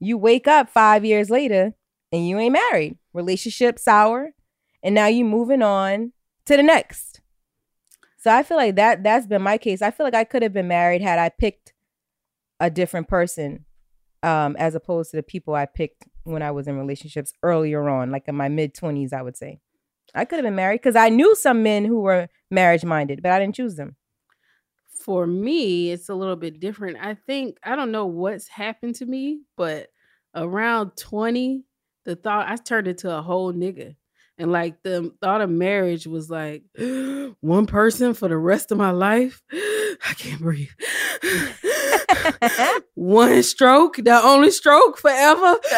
[0.00, 1.74] you wake up 5 years later
[2.10, 2.98] and you ain't married.
[3.12, 4.30] Relationship sour,
[4.82, 6.12] and now you moving on
[6.46, 7.20] to the next.
[8.18, 9.82] So I feel like that that's been my case.
[9.82, 11.72] I feel like I could have been married had I picked
[12.60, 13.64] a different person
[14.22, 18.10] um as opposed to the people I picked when I was in relationships earlier on,
[18.10, 19.60] like in my mid 20s, I would say.
[20.14, 23.32] I could have been married because I knew some men who were marriage minded, but
[23.32, 23.96] I didn't choose them.
[25.04, 26.98] For me, it's a little bit different.
[27.00, 29.88] I think I don't know what's happened to me, but
[30.34, 31.64] around 20,
[32.04, 33.96] the thought I turned into a whole nigga.
[34.42, 36.64] And like the thought of marriage was like
[37.40, 39.42] one person for the rest of my life.
[39.52, 40.68] I can't breathe.
[42.94, 45.40] one stroke, the only stroke forever.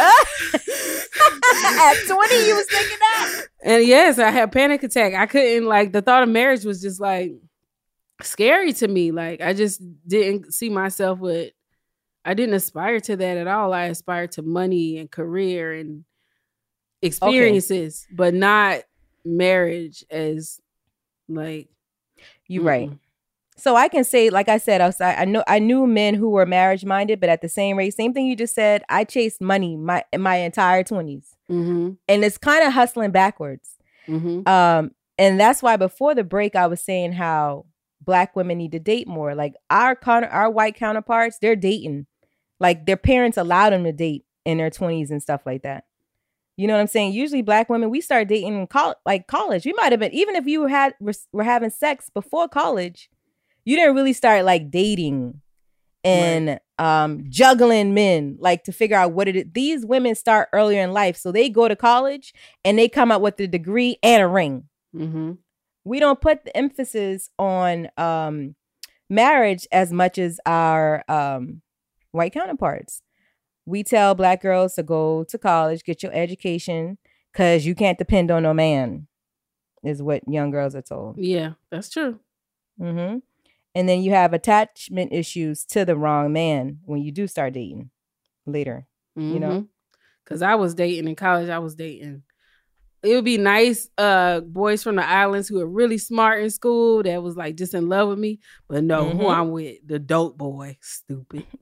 [1.55, 3.43] At 20, you was thinking that?
[3.63, 5.15] And yes, I had panic attack.
[5.15, 7.33] I couldn't like the thought of marriage was just like
[8.23, 9.13] scary to me.
[9.13, 11.53] Like I just didn't see myself with
[12.25, 13.73] I didn't aspire to that at all.
[13.73, 16.05] I aspired to money and career and
[17.05, 18.81] experiences, but not
[19.25, 20.61] marriage as
[21.29, 21.69] like
[22.49, 22.91] You right.
[23.57, 26.45] So I can say, like I said, outside, I know I knew men who were
[26.45, 28.83] marriage minded, but at the same rate, same thing you just said.
[28.89, 31.91] I chased money my my entire 20s Mm-hmm.
[32.09, 33.77] and it's kind of hustling backwards.
[34.09, 34.49] Mm-hmm.
[34.49, 37.67] Um, and that's why before the break, I was saying how
[38.01, 39.35] black women need to date more.
[39.35, 42.07] Like our counter, our white counterparts, they're dating.
[42.59, 45.85] Like their parents allowed them to date in their 20s and stuff like that.
[46.57, 47.13] You know what I'm saying?
[47.13, 49.65] Usually black women, we start dating in college, like college.
[49.67, 53.11] We might have been, even if you had were, were having sex before college,
[53.65, 55.41] you didn't really start like dating
[56.05, 59.45] and um juggling men like to figure out what it is.
[59.53, 61.17] These women start earlier in life.
[61.17, 62.35] So they go to college
[62.65, 64.65] and they come out with a degree and a ring.
[64.95, 65.33] Mm-hmm.
[65.85, 68.55] We don't put the emphasis on um
[69.09, 71.63] marriage as much as our um
[72.13, 73.03] white counterparts.
[73.67, 76.99] We tell black girls to go to college, get your education,
[77.33, 79.07] because you can't depend on no man,
[79.83, 81.17] is what young girls are told.
[81.19, 82.21] Yeah, that's true.
[82.79, 83.19] hmm
[83.75, 87.91] And then you have attachment issues to the wrong man when you do start dating
[88.47, 88.87] later.
[89.17, 89.67] You know?
[90.25, 92.23] Because I was dating in college, I was dating.
[93.03, 97.03] It would be nice uh boys from the islands who are really smart in school
[97.03, 98.41] that was like just in love with me.
[98.69, 99.35] But no, who Mhm.
[99.35, 100.79] I'm with, the dope boy.
[100.81, 101.45] Stupid.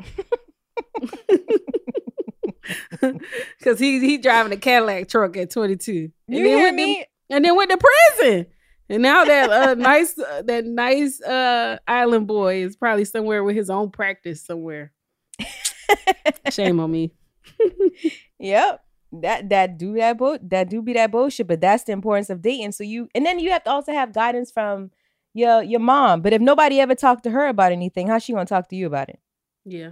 [3.62, 6.10] Cause he he driving a Cadillac truck at 22.
[6.28, 8.46] And You then hear went to- and then went to prison.
[8.88, 13.56] And now that uh, nice uh, that nice uh island boy is probably somewhere with
[13.56, 14.92] his own practice somewhere.
[16.50, 17.12] Shame on me.
[18.38, 18.84] Yep.
[19.20, 22.40] That that do that bo- that do be that bullshit, but that's the importance of
[22.42, 22.72] dating.
[22.72, 24.90] So you and then you have to also have guidance from
[25.34, 26.22] your your mom.
[26.22, 28.86] But if nobody ever talked to her about anything, how's she gonna talk to you
[28.86, 29.20] about it?
[29.64, 29.90] Yeah.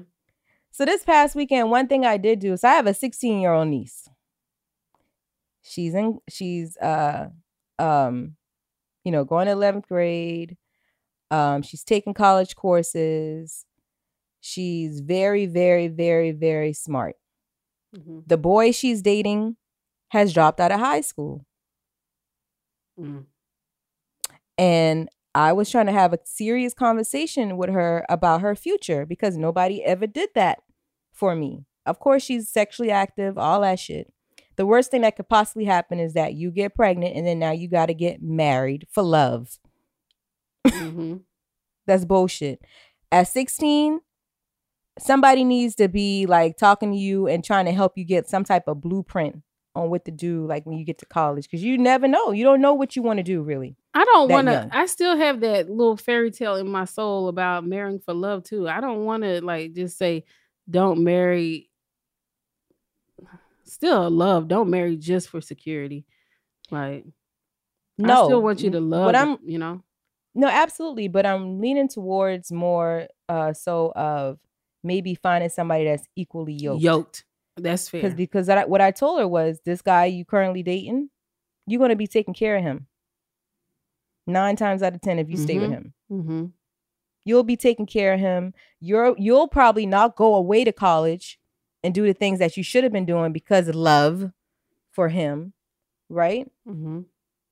[0.73, 3.53] So this past weekend, one thing I did do is I have a 16 year
[3.53, 4.09] old niece.
[5.62, 7.29] She's in she's uh
[7.79, 8.37] um
[9.05, 10.57] you know going to 11th grade.
[11.31, 13.66] Um she's taking college courses.
[14.41, 17.16] She's very very very very smart.
[17.97, 18.25] Mhm.
[18.29, 19.57] The boy she's dating
[20.11, 21.47] has dropped out of high school.
[22.99, 23.27] Mm.
[24.59, 29.37] And I was trying to have a serious conversation with her about her future because
[29.37, 30.59] nobody ever did that
[31.12, 31.64] for me.
[31.87, 34.12] Of course, she's sexually active, all that shit.
[34.57, 37.53] The worst thing that could possibly happen is that you get pregnant and then now
[37.53, 39.59] you got to get married for love.
[40.66, 41.18] Mm-hmm.
[41.87, 42.61] That's bullshit.
[43.11, 44.01] At 16,
[44.99, 48.45] somebody needs to be like talking to you and trying to help you get some
[48.45, 49.43] type of blueprint
[49.77, 52.33] on what to do like when you get to college because you never know.
[52.33, 53.77] You don't know what you want to do really.
[53.95, 54.68] I don't want to.
[54.73, 58.68] I still have that little fairy tale in my soul about marrying for love too.
[58.68, 60.25] I don't want to like just say,
[60.68, 61.68] "Don't marry."
[63.64, 64.49] Still love.
[64.49, 66.05] Don't marry just for security.
[66.71, 67.05] Like,
[68.03, 69.07] I still want you to love.
[69.07, 69.83] what it, I'm- you know.
[70.35, 71.09] No, absolutely.
[71.09, 74.39] But I'm leaning towards more uh so of
[74.83, 76.83] maybe finding somebody that's equally yoked.
[76.83, 77.25] Yoked.
[77.57, 78.01] That's fair.
[78.03, 81.11] Because because I, what I told her was this guy you currently dating,
[81.66, 82.86] you're gonna be taking care of him.
[84.26, 85.72] Nine times out of ten, if you stay with Mhm.
[85.72, 85.94] him.
[86.12, 86.44] Mm-hmm.
[87.24, 88.55] You'll be taking care of him.
[88.80, 91.38] You're you'll probably not go away to college
[91.82, 94.30] and do the things that you should have been doing because of love
[94.90, 95.53] for him,
[96.09, 96.51] right?
[96.68, 97.01] Mm-hmm.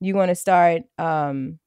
[0.01, 1.59] You're gonna start um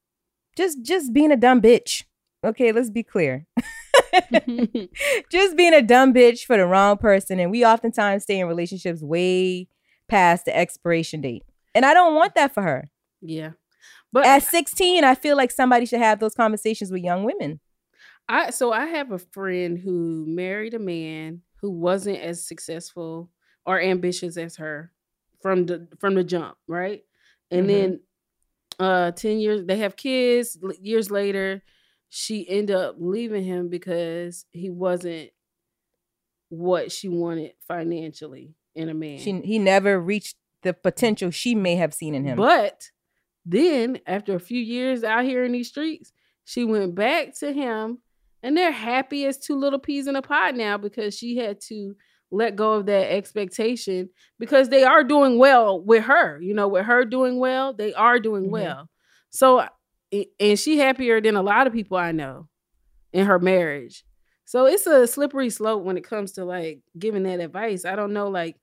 [0.55, 2.03] just just being a dumb bitch.
[2.43, 3.45] Okay, let's be clear.
[5.31, 7.39] just being a dumb bitch for the wrong person.
[7.39, 9.67] And we oftentimes stay in relationships way
[10.07, 11.43] past the expiration date.
[11.73, 12.89] And I don't want that for her.
[13.21, 13.51] Yeah.
[14.11, 17.59] But At 16, I feel like somebody should have those conversations with young women.
[18.27, 23.29] I so I have a friend who married a man who wasn't as successful
[23.65, 24.91] or ambitious as her
[25.41, 27.03] from the from the jump, right?
[27.49, 27.67] And Mhm.
[27.67, 27.99] then
[28.79, 31.61] uh 10 years they have kids years later
[32.13, 35.29] she ended up leaving him because he wasn't
[36.49, 39.17] what she wanted financially in a man.
[39.17, 42.37] She he never reached the potential she may have seen in him.
[42.37, 42.89] But
[43.45, 46.11] then, after a few years out here in these streets,
[46.43, 47.99] she went back to him,
[48.43, 51.95] and they're happy as two little peas in a pod now because she had to
[52.29, 56.41] let go of that expectation because they are doing well with her.
[56.41, 58.51] You know, with her doing well, they are doing Mhm.
[58.51, 58.89] well.
[59.29, 59.65] So,
[60.39, 62.47] and she happier than a lot of people I know
[63.13, 64.03] in her marriage.
[64.45, 67.85] So it's a slippery slope when it comes to like giving that advice.
[67.85, 68.57] I don't know, like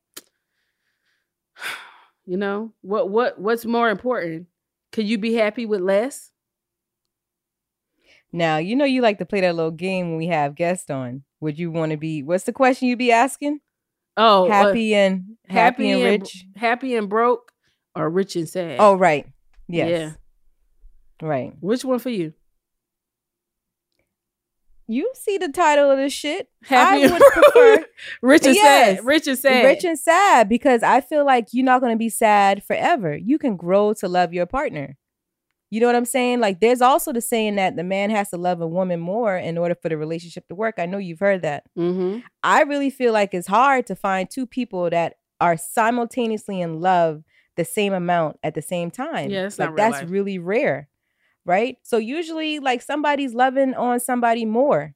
[2.26, 4.46] you know what what what's more important
[4.92, 6.30] could you be happy with less
[8.32, 11.22] now, you know you like to play that little game when we have guests on.
[11.40, 13.60] Would you want to be what's the question you'd be asking?
[14.16, 16.44] oh uh, happy and happy, and rich.
[16.56, 17.52] happy and broke
[17.94, 19.26] or rich and sad Oh, right.
[19.68, 19.90] Yes.
[19.90, 20.12] yeah
[21.20, 21.52] Right.
[21.60, 22.32] which one for you
[24.90, 26.48] You see the title of this shit.
[26.62, 27.84] Happy I would prefer
[28.22, 28.96] rich and Yes.
[28.98, 31.98] sad rich and sad rich and sad because I feel like you're not going to
[31.98, 33.14] be sad forever.
[33.16, 34.96] You can grow to love your partner.
[35.70, 36.40] You know what I'm saying?
[36.40, 39.58] Like there's also the saying that the man has to love a woman more in
[39.58, 40.76] order for the relationship to work.
[40.78, 41.64] I know you've heard that.
[41.78, 42.20] Mm-hmm.
[42.42, 47.22] I really feel like it's hard to find two people that are simultaneously in love
[47.56, 49.28] the same amount at the same time.
[49.28, 50.10] Yeah, it's like that's life.
[50.10, 50.88] really rare.
[51.48, 51.78] Right?
[51.82, 54.94] So usually like somebody's loving on somebody more.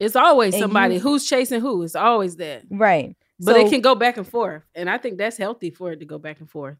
[0.00, 1.82] It's always And somebody you- who's chasing who.
[1.82, 2.62] It's always that.
[2.70, 3.14] Right.
[3.38, 4.62] But So- it can go back and forth.
[4.74, 6.78] And I think that's healthy for it to go back and forth.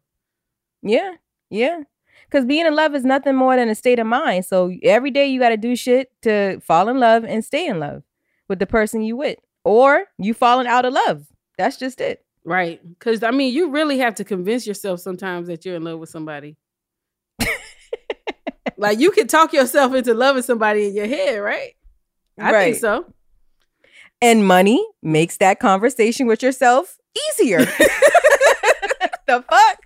[0.81, 1.13] Yeah,
[1.49, 1.83] yeah.
[2.25, 4.45] Because being in love is nothing more than a state of mind.
[4.45, 7.79] So every day you got to do shit to fall in love and stay in
[7.79, 8.03] love
[8.49, 11.27] with the person you with, or you falling out of love.
[11.57, 12.25] That's just it.
[12.43, 12.79] Right.
[12.87, 16.09] Because, I mean, you really have to convince yourself sometimes that you're in love with
[16.09, 16.57] somebody.
[18.77, 21.71] Like, you can talk yourself into loving somebody in your head, right?
[22.39, 22.63] I Right.
[22.65, 23.13] think so.
[24.21, 26.97] And money makes that conversation with yourself
[27.39, 27.59] easier.
[29.27, 29.79] the fuck?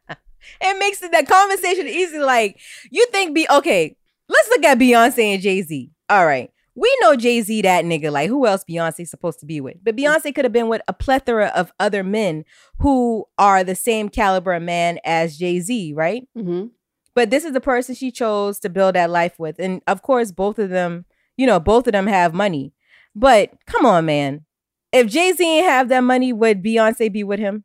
[0.60, 2.18] it makes that conversation easy.
[2.18, 2.58] Like
[2.90, 3.96] you think, be okay.
[4.28, 5.90] Let's look at Beyonce and Jay Z.
[6.08, 8.12] All right, we know Jay Z that nigga.
[8.12, 9.76] Like who else Beyonce supposed to be with?
[9.82, 12.44] But Beyonce could have been with a plethora of other men
[12.78, 16.28] who are the same caliber of man as Jay Z, right?
[16.36, 16.66] Mm-hmm.
[17.14, 20.30] But this is the person she chose to build that life with, and of course,
[20.30, 21.06] both of them,
[21.36, 22.72] you know, both of them have money.
[23.14, 24.44] But come on, man.
[24.92, 27.64] If Jay Z ain't have that money, would Beyonce be with him?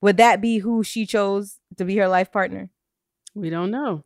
[0.00, 2.70] Would that be who she chose to be her life partner?
[3.34, 4.04] We don't know.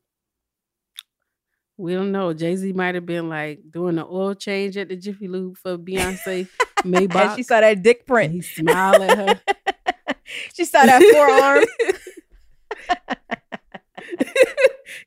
[1.77, 2.33] We don't know.
[2.33, 5.79] Jay Z might have been like doing the oil change at the Jiffy Lube for
[5.79, 6.49] Beyonce
[6.83, 7.14] Maybach.
[7.14, 8.33] And she saw that dick print.
[8.33, 9.41] He smiled at her.
[10.55, 11.64] she saw that forearm.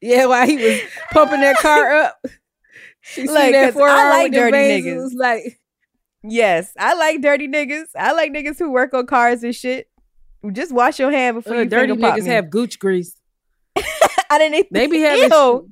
[0.04, 0.80] yeah, while he was
[1.12, 2.20] pumping that car up.
[3.02, 5.12] She Like, that forearm I like dirty niggas.
[5.16, 5.60] like
[6.24, 7.88] Yes, I like dirty niggas.
[7.98, 9.88] I like niggas who work on cars and shit.
[10.52, 12.30] Just wash your hand before you dirty niggas me.
[12.30, 13.16] have gooch grease.
[14.30, 14.68] I didn't.
[14.72, 15.70] They be having Ew.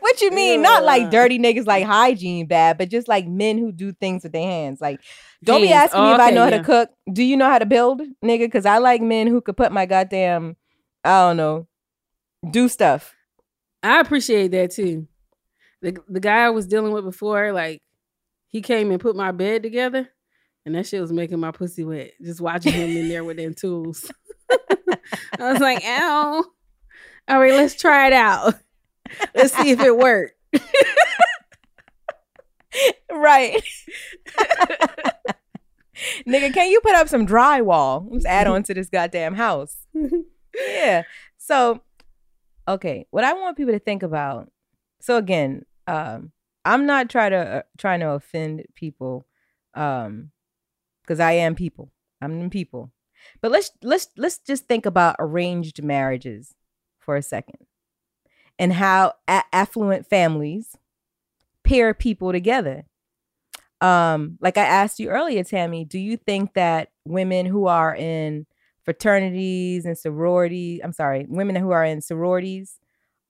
[0.00, 0.62] What you mean?
[0.62, 4.32] Not like dirty niggas like hygiene bad, but just like men who do things with
[4.32, 4.80] their hands.
[4.80, 5.00] Like,
[5.42, 6.58] don't be asking me Oh, if I okay, know how yeah.
[6.58, 6.90] to cook.
[7.12, 8.40] Do you know how to build, nigga?
[8.40, 10.56] Because I like men who could put my goddamn,
[11.04, 11.66] I don't know,
[12.50, 13.14] do stuff.
[13.82, 15.06] I appreciate that too.
[15.80, 17.82] The the guy I was dealing with before, like
[18.48, 20.08] he came and put my bed together,
[20.64, 22.12] and that shit was making my pussy wet.
[22.22, 24.10] Just watching him in there with them tools.
[25.38, 26.44] I was like, ow.
[27.28, 28.54] All right, let's try it out.
[29.34, 30.34] Let's see if it worked.
[33.12, 33.62] Right.
[36.26, 38.06] nigga, can you put up some drywall?
[38.10, 39.76] Let's add on to this goddamn house.
[40.68, 41.02] yeah.
[41.38, 41.82] So,
[42.66, 44.50] okay, what I want people to think about.
[45.00, 46.32] So again, um,
[46.64, 49.26] I'm not trying to uh, trying to offend people,
[49.74, 50.30] um,
[51.02, 51.90] because I am people.
[52.20, 52.92] I'm people.
[53.40, 56.54] But let's let's let's just think about arranged marriages
[56.98, 57.66] for a second,
[58.58, 60.76] and how a- affluent families
[61.64, 62.84] pair people together.
[63.80, 68.46] Um, like I asked you earlier, Tammy, do you think that women who are in
[68.84, 72.78] fraternities and sororities, I'm sorry, women who are in sororities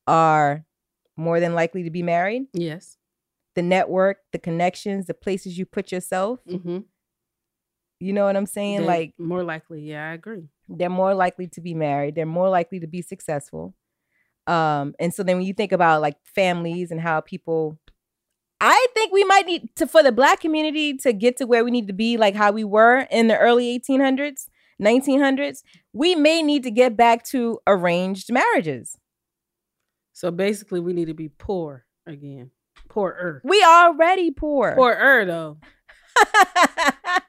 [0.07, 0.65] are
[1.17, 2.45] more than likely to be married?
[2.53, 2.97] Yes.
[3.55, 6.41] The network, the connections, the places you put yourself.
[6.49, 6.79] Mm-hmm.
[8.01, 8.85] You know what I'm saying?
[8.85, 10.49] like more likely, yeah, I agree.
[10.69, 12.17] they're more likely to be married.
[12.17, 13.75] They're more likely to be successful.
[14.49, 17.79] Um, and so then when you think about like families and how people
[18.65, 21.73] I think we might need to for the black community to get to where we
[21.73, 24.49] need to be, like how we were in the early 1800s,
[24.83, 25.63] 1900s.
[25.93, 28.97] We may need to get back to arranged marriages.
[30.13, 32.51] So basically, we need to be poor again.
[32.89, 33.41] Poorer.
[33.45, 34.75] We already poor.
[34.75, 35.59] Poorer though.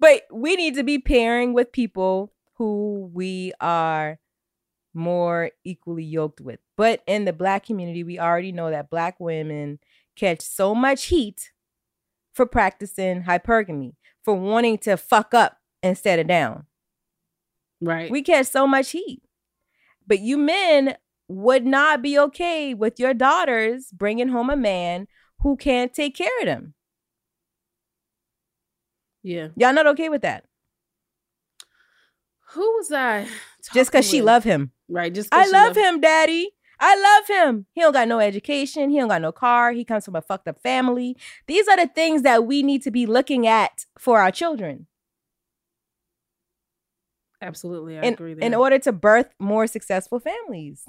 [0.00, 4.18] but we need to be pairing with people who we are
[4.94, 6.60] more equally yoked with.
[6.76, 9.78] But in the black community, we already know that black women
[10.16, 11.52] catch so much heat
[12.34, 16.66] for practicing hypergamy, for wanting to fuck up instead of down.
[17.80, 18.10] Right.
[18.10, 19.22] We catch so much heat.
[20.06, 20.96] But you men
[21.28, 25.06] would not be okay with your daughters bringing home a man
[25.40, 26.74] who can't take care of them.
[29.22, 29.48] Yeah.
[29.56, 30.44] Y'all not okay with that?
[32.50, 33.26] Who was I?
[33.72, 34.72] Just because she love him.
[34.88, 35.12] Right.
[35.12, 36.50] Just I love him, daddy.
[36.78, 37.66] I love him.
[37.72, 38.90] He don't got no education.
[38.90, 39.72] He don't got no car.
[39.72, 41.16] He comes from a fucked up family.
[41.46, 44.86] These are the things that we need to be looking at for our children
[47.42, 48.36] Absolutely, I in, agree.
[48.40, 50.88] in order to birth more successful families.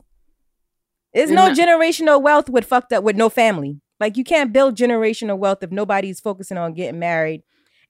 [1.14, 3.82] There's And no generational wealth with fucked up with no family.
[4.00, 7.42] Like you can't build generational wealth if nobody's focusing on getting married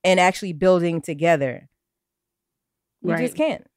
[0.04, 1.70] and actually building together.
[3.02, 3.68] You just can't.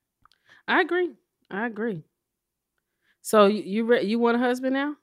[0.69, 1.11] I agree.
[1.51, 2.05] I agree.
[3.23, 4.97] So you you, re- you want a husband now?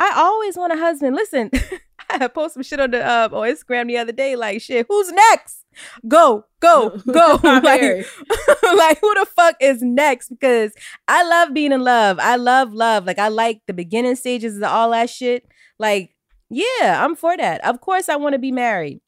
[0.00, 1.14] I always want a husband.
[1.14, 1.50] Listen,
[2.10, 4.34] I posted some shit on the uh, on Instagram the other day.
[4.34, 5.61] Like, shit, who's next?
[6.08, 7.38] Go, go, go!
[7.42, 7.80] Like,
[8.62, 10.28] like, who the fuck is next?
[10.28, 10.72] Because
[11.08, 12.18] I love being in love.
[12.20, 13.04] I love love.
[13.04, 15.46] Like, I like the beginning stages of all that shit.
[15.78, 16.14] Like,
[16.50, 17.64] yeah, I'm for that.
[17.64, 19.00] Of course, I want to be married.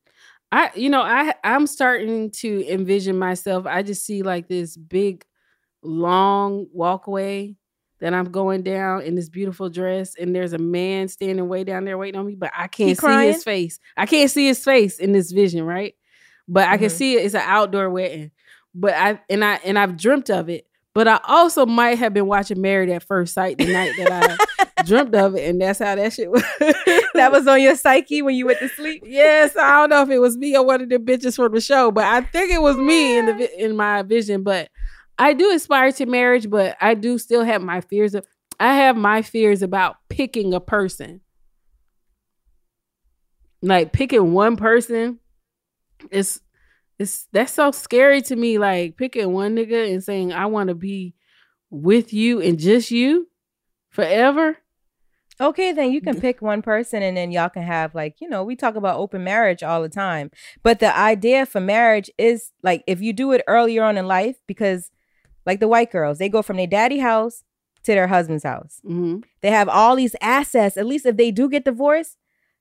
[0.53, 3.67] I you know I I'm starting to envision myself.
[3.67, 5.25] I just see like this big,
[5.83, 7.57] long walkway
[8.01, 11.85] that I'm going down in this beautiful dress, and there's a man standing way down
[11.85, 13.81] there waiting on me, but I can't see his face.
[13.97, 15.95] I can't see his face in this vision, right?
[16.49, 16.93] But I can Mhm.
[16.93, 17.25] see it.
[17.25, 18.31] It's an outdoor wedding.
[18.75, 20.67] But I and I and I've dreamt of it.
[20.95, 24.39] But I also might have been watching Married at First Sight the night that
[24.79, 26.45] I dreamt of it, and that's how that shit was.
[27.15, 29.03] That was on your psyche when you went to sleep.
[29.07, 31.61] Yes, I don't know if it was me or one of the bitches from the
[31.61, 34.43] show, but I think it was me in the in my vision.
[34.43, 34.69] But
[35.19, 38.15] I do aspire to marriage, but I do still have my fears.
[38.17, 38.27] Of,
[38.61, 41.21] I have my fears about picking a person,
[43.63, 45.19] like picking one person.
[46.11, 46.41] It's
[46.99, 48.59] it's that's so scary to me.
[48.59, 51.15] Like picking one nigga and saying I want to be
[51.71, 53.29] with you and just you
[53.91, 54.59] forever.
[55.41, 58.45] Okay, then you can pick one person and then y'all can have like, you know,
[58.45, 60.31] we talk about open marriage all the time.
[60.63, 64.37] But the idea for marriage is like if you do it earlier on in life,
[64.47, 64.93] because
[65.45, 67.43] like the white girls, they go from their daddy house
[67.83, 68.81] to their husband's house.
[68.85, 69.21] Mm-hmm.
[69.41, 70.77] They have all these assets.
[70.77, 72.17] At least if they do get divorced,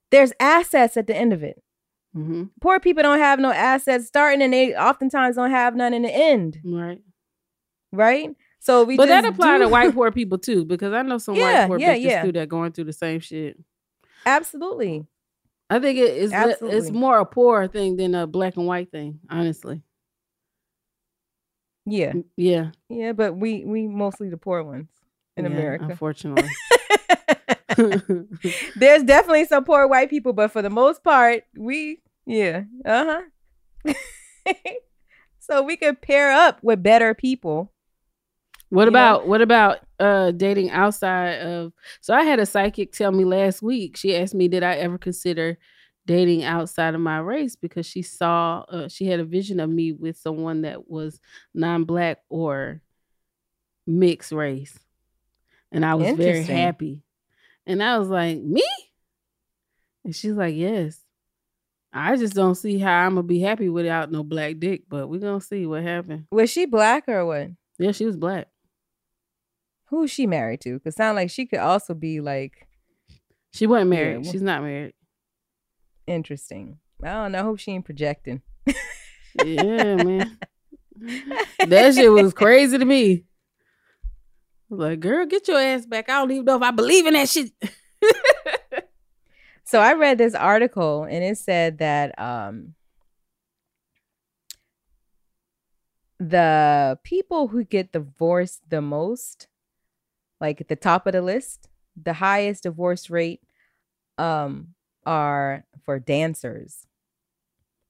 [0.10, 1.64] there's assets at the end of it.
[2.16, 2.44] Mm-hmm.
[2.62, 6.14] Poor people don't have no assets starting and they oftentimes don't have none in the
[6.14, 6.60] end.
[6.64, 7.02] Right.
[7.92, 8.30] Right?
[8.60, 11.36] So we but that apply do- to white poor people too, because I know some
[11.36, 12.24] Yeah, white poor yeah, bitches yeah.
[12.24, 13.58] too that going through the same shit.
[14.26, 15.06] Absolutely.
[15.70, 19.20] I think it is it's more a poor thing than a black and white thing,
[19.30, 19.82] honestly.
[21.86, 22.14] Yeah.
[22.38, 22.72] Yeah.
[22.90, 24.88] Yeah, but we we mostly the poor ones
[25.36, 25.88] in Yeah, America.
[25.90, 26.48] Unfortunately.
[28.76, 32.64] There's definitely some poor white people, but for the most part, we yeah.
[32.86, 33.94] Uh-huh.
[35.40, 37.72] so we could pair up with better people.
[38.70, 39.00] What You know?
[39.00, 43.62] about what about uh dating outside of so I had a psychic tell me last
[43.62, 43.98] week.
[43.98, 45.58] She asked me did I ever consider
[46.06, 49.92] dating outside of my race because she saw uh, she had a vision of me
[49.92, 51.20] with someone that was
[51.54, 52.82] non-black or
[53.86, 54.78] mixed race.
[55.72, 57.02] And I was very happy.
[57.66, 58.64] And I was like, "Me?"
[60.04, 61.03] And she's like, "Yes."
[61.96, 65.20] I just don't see how I'm gonna be happy without no black dick, but we're
[65.20, 66.26] gonna see what happened.
[66.32, 67.50] Was she black or what?
[67.78, 68.48] Yeah, she was black.
[69.90, 70.80] Who's she married to?
[70.80, 72.68] Cause sound like she could also be like
[73.54, 74.26] She wasn't married.
[74.26, 74.94] wh- She's not married.
[76.08, 76.80] interesting.
[77.04, 77.40] I don't know.
[77.40, 78.42] I hope she ain't projecting.
[79.36, 80.38] Yeah, man.
[81.68, 83.26] that shit was crazy to me.
[84.70, 86.10] Like, girl, get your ass back.
[86.10, 87.52] I don't even know if I believe in that shit.
[89.66, 92.76] So I read this article and it said that um
[96.20, 99.48] the people who get divorced the most,
[100.40, 101.70] like at the top of the list,
[102.02, 103.42] the highest divorce rate
[104.18, 104.70] um
[105.06, 106.86] are for dancers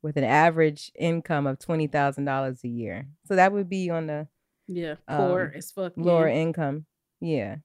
[0.01, 3.07] with an average income of twenty thousand dollars a year.
[3.25, 4.27] So that would be on the
[4.67, 5.93] Yeah, poor um, as fuck.
[5.95, 6.35] lower yeah.
[6.35, 6.85] income.
[7.19, 7.55] Yeah.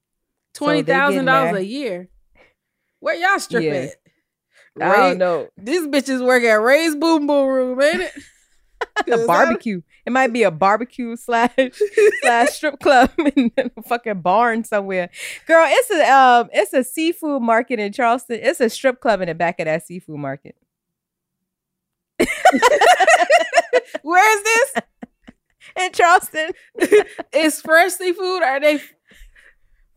[0.55, 2.09] So Twenty thousand dollars a year.
[2.99, 3.71] Where y'all strip Yeah.
[3.73, 3.95] at?
[4.81, 5.49] I don't know.
[5.57, 8.11] These bitches work at Ray's Boom Boom Room, ain't it?
[9.11, 9.81] a barbecue.
[10.05, 11.51] It might be a barbecue slash
[12.21, 15.09] slash strip club in a fucking barn somewhere.
[15.47, 18.39] Girl, it's a um it's a seafood market in Charleston.
[18.41, 20.55] It's a strip club in the back of that seafood market.
[24.01, 24.73] Where is this?
[25.79, 26.51] In Charleston.
[27.33, 28.43] it's fresh seafood.
[28.43, 28.79] Are they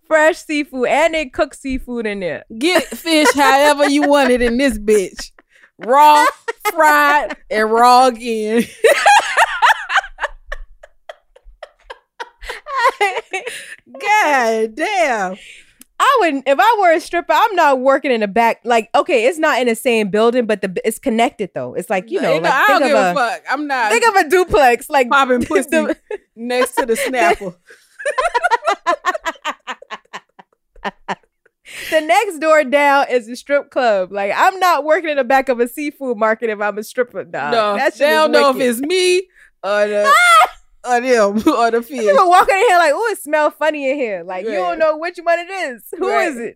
[0.07, 0.88] fresh seafood?
[0.88, 2.44] And they cook seafood in there.
[2.59, 5.30] Get fish however you want it in this bitch.
[5.78, 6.24] Raw,
[6.70, 8.64] fried, and raw again.
[14.00, 15.36] God damn.
[15.98, 18.61] I wouldn't if I were a stripper, I'm not working in the back.
[18.64, 21.74] Like, okay, it's not in the same building, but the it's connected though.
[21.74, 23.42] It's like, you know, Ain't no- like, I don't give of a fuck.
[23.48, 23.92] I'm not.
[23.92, 25.86] Think of a duplex, like popping pussy
[26.34, 27.55] next to the snapper.
[31.93, 34.11] the next door down is a strip club.
[34.12, 37.24] Like I'm not working in the back of a seafood market if I'm a stripper.
[37.24, 37.53] Dog.
[37.53, 39.18] no, that they don't know if it's me
[39.62, 40.12] or the
[40.88, 42.01] or them or the fish.
[42.01, 44.22] People walking in here like, oh, it smells funny in here.
[44.24, 45.84] Like you don't know which one it is.
[45.99, 46.55] Who is Right.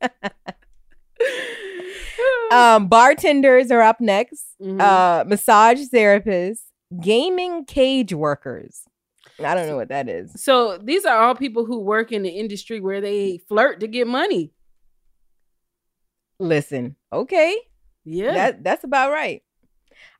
[0.00, 0.32] it?
[2.52, 4.46] um, bartenders are up next.
[4.60, 4.80] Mhm.
[4.80, 6.60] Uh, massage therapists,
[7.02, 8.82] gaming cage workers.
[9.42, 10.32] I don't know what that is.
[10.42, 14.06] So these are all people who work in the industry where they flirt to get
[14.06, 14.52] money.
[16.38, 17.56] Listen, okay,
[18.04, 18.32] Yeah.
[18.34, 19.42] that that's about right.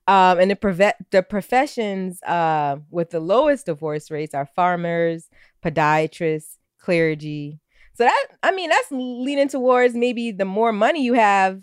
[0.08, 5.28] Um, and the preve- the professions uh, with the lowest divorce rates are farmers,
[5.64, 7.60] podiatrists, clergy.
[7.94, 11.62] So that I mean that's leaning towards maybe the more money you have.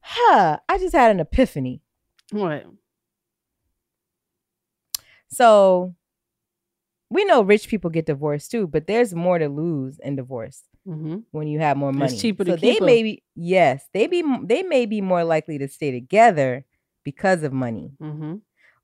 [0.00, 1.82] Huh, I just had an epiphany.
[2.30, 2.66] what?
[5.34, 5.94] So
[7.10, 11.20] we know rich people get divorced too, but there's more to lose in divorce Mm-hmm.
[11.30, 12.18] when you have more It's money.
[12.18, 15.66] cheaper to so they may be yes, they be they may be more likely to
[15.66, 16.66] stay together
[17.04, 17.92] because of money.
[18.02, 18.34] Mm-hmm.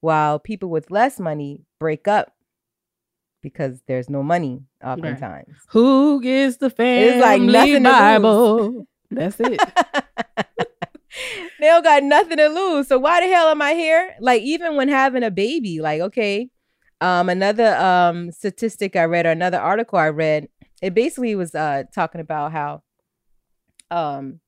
[0.00, 2.32] While people with less money break up
[3.42, 5.54] because there's no money oftentimes.
[5.68, 7.82] Who gets the family It's like nothing.
[7.82, 8.86] Bible?
[9.10, 9.60] That's it.
[11.60, 12.88] they don't got nothing to lose.
[12.88, 14.14] So why the hell am I here?
[14.20, 16.48] Like even when having a baby, like okay,
[17.00, 20.48] um, another um statistic I read or another article I read,
[20.82, 22.82] it basically was uh talking about how
[23.90, 24.40] um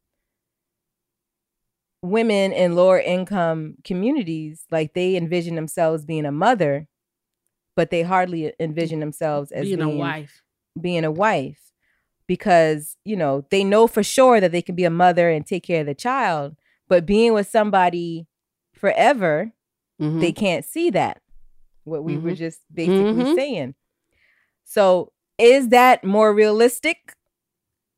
[2.03, 6.89] women in lower income communities like they envision themselves being a mother,
[7.77, 10.43] but they hardly envision themselves as Being a wife.
[10.81, 11.71] being a wife
[12.27, 15.63] because you know they know for sure that they can be a mother and take
[15.65, 16.57] care of the child
[16.93, 18.27] but being with somebody
[18.83, 19.53] forever
[20.01, 20.21] Mm-hmm.
[20.21, 21.17] they can't see that
[21.85, 22.37] what we were Mhm.
[22.45, 23.35] just basically Mhm.
[23.41, 23.75] saying
[24.65, 26.99] so is that more realistic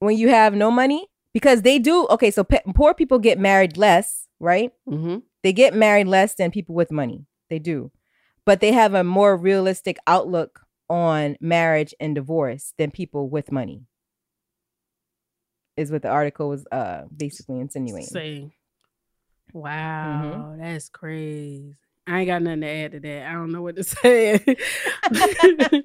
[0.01, 3.77] when you have no money because they do okay so pe- poor people get married
[3.87, 5.19] less right Mm-hmm.
[5.43, 7.91] they get married less than people with money they do
[8.45, 10.51] but they have a more realistic outlook
[10.91, 13.87] on marriage and divorce than people with money
[15.77, 18.53] is what the article was uh basically insinuating Saying,
[19.53, 21.77] wow, that's crazy.
[22.07, 23.27] I ain't got nothing to add to that.
[23.29, 24.39] I don't know what to say.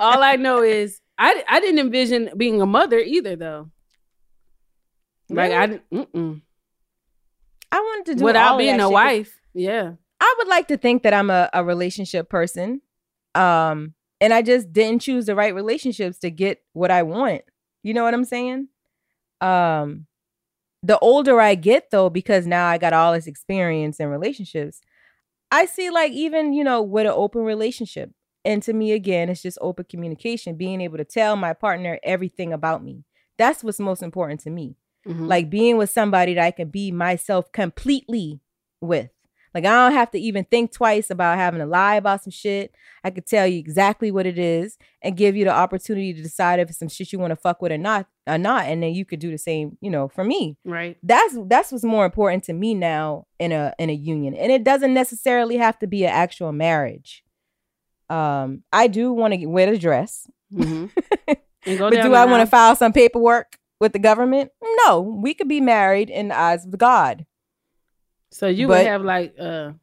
[0.00, 3.70] All I know is I I didn't envision being a mother either, though.
[5.30, 6.40] Like I didn't- mm-mm.
[7.70, 9.38] i wanted to do without being a wife.
[9.52, 9.92] Yeah.
[10.20, 12.80] I would like to think that I'm a, a relationship person.
[13.34, 17.42] Um, and I just didn't choose the right relationships to get what I want.
[17.82, 18.68] You know what I'm saying?
[19.40, 20.07] Um,
[20.82, 24.80] the older I get though, because now I got all this experience in relationships,
[25.50, 28.10] I see like even, you know, with an open relationship.
[28.44, 32.52] And to me, again, it's just open communication, being able to tell my partner everything
[32.52, 33.04] about me.
[33.36, 34.76] That's what's most important to me.
[35.06, 35.26] Mhm.
[35.26, 38.40] Like being with somebody that I can be myself completely
[38.80, 39.10] with.
[39.58, 42.72] Like I don't have to even think twice about having to lie about some shit.
[43.02, 46.60] I could tell you exactly what it is and give you the opportunity to decide
[46.60, 48.66] if it's some shit you want to fuck with or not or not.
[48.66, 50.56] And then you could do the same, you know, for me.
[50.64, 50.96] Right.
[51.02, 54.34] That's that's what's more important to me now in a in a union.
[54.34, 57.24] And it doesn't necessarily have to be an actual marriage.
[58.08, 60.28] Um, I do want to wear the dress.
[60.54, 60.86] Mm-hmm.
[61.76, 64.52] But do I want to file some paperwork with the government?
[64.86, 67.26] No, we could be married in the eyes of God.
[68.30, 69.74] So you But- would have like a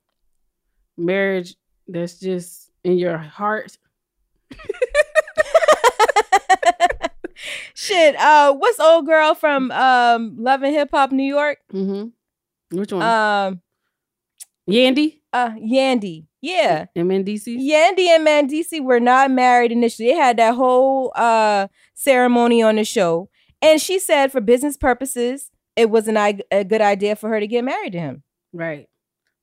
[0.97, 1.55] marriage
[1.87, 3.77] that's just in your heart.
[7.73, 11.57] Shit, uh, what's old girl from um Love and Hip Hop New York?
[11.73, 12.77] Mm-hmm.
[12.77, 13.01] Which one?
[13.01, 13.61] Um,
[14.69, 15.19] Yandy.
[15.33, 16.25] Uh, Yandy.
[16.41, 16.85] Yeah.
[16.95, 17.57] Mendeecees.
[17.59, 20.09] Yandy and Mendeecees were not married initially.
[20.09, 23.29] They had that whole uh ceremony on the show,
[23.61, 27.47] and she said for business purposes, it was an a good idea for her to
[27.47, 28.23] get married to him.
[28.56, 28.88] Right.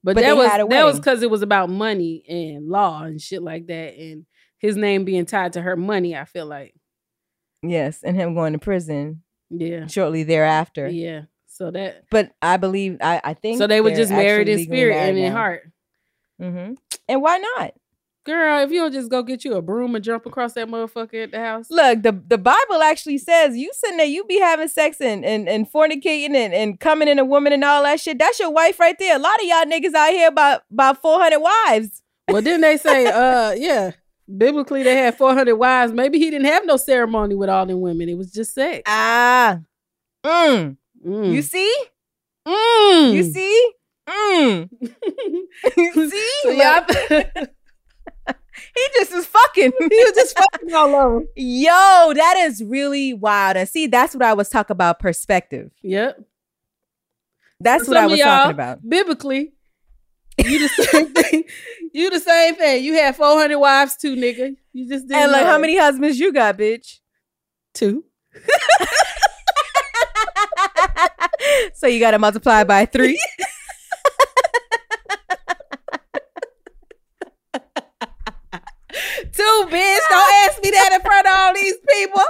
[0.05, 3.43] But, But that was that was because it was about money and law and shit
[3.43, 4.27] like that, and
[4.59, 6.17] his name being tied to her money.
[6.17, 6.75] I feel like,
[7.63, 9.23] Yes, and him going to prison.
[9.51, 9.87] Yeah.
[9.87, 10.89] Shortly thereafter.
[10.89, 11.23] yeah.
[11.47, 14.95] So that But I believe I I think so they were just married in spirit
[14.97, 15.39] married and in now.
[15.39, 15.71] heart.
[16.41, 16.75] Mm-hmm.
[17.09, 17.75] And why not?
[18.25, 21.25] Girl, if you don't just go get you a broom and jump across that motherfucker
[21.25, 21.67] at the house.
[21.71, 25.49] Look, the the Bible actually says you sitting there, you be having sex and and,
[25.49, 28.19] and fornicating and, and coming in a woman and all that shit.
[28.19, 29.17] That's your wife right there.
[29.17, 32.03] A lot of y'all niggas out here about about four hundred wives.
[32.29, 33.91] Well, didn't they say, uh, yeah,
[34.39, 35.93] biblically they had 400 wives.
[35.93, 38.09] Maybe he didn't have no ceremony with all them women.
[38.09, 38.83] It was just sex.
[38.87, 39.59] Ah.
[40.25, 40.77] Mm.
[41.05, 41.33] Mm.
[41.33, 41.77] You see?
[42.47, 43.13] Mm.
[43.13, 43.73] You see?
[44.09, 44.69] Mm.
[45.77, 46.31] you see?
[46.43, 47.47] So y'all-
[48.75, 49.73] he just was fucking.
[49.79, 51.25] he was just fucking all over.
[51.37, 53.57] Yo, that is really wild.
[53.57, 55.71] And see, that's what I was talking about perspective.
[55.83, 56.21] Yep.
[57.61, 58.89] That's what I was talking about.
[58.89, 59.53] Biblically,
[60.39, 61.45] you the same thing.
[61.93, 62.83] You the same thing.
[62.83, 64.57] You had 400 wives too, nigga.
[64.73, 66.99] You just didn't And like, how many husbands you got, bitch?
[67.75, 68.05] Two.
[71.75, 73.21] so you got to multiply by three.
[80.45, 82.23] ask me that in front of all these people.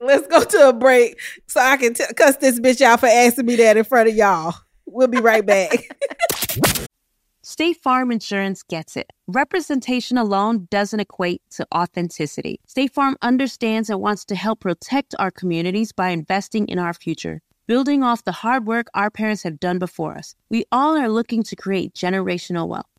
[0.00, 3.46] Let's go to a break so I can t- cuss this bitch out for asking
[3.46, 4.54] me that in front of y'all.
[4.86, 5.96] We'll be right back.
[7.42, 9.10] State Farm Insurance gets it.
[9.26, 12.60] Representation alone doesn't equate to authenticity.
[12.66, 17.42] State Farm understands and wants to help protect our communities by investing in our future.
[17.66, 21.42] Building off the hard work our parents have done before us, we all are looking
[21.44, 22.89] to create generational wealth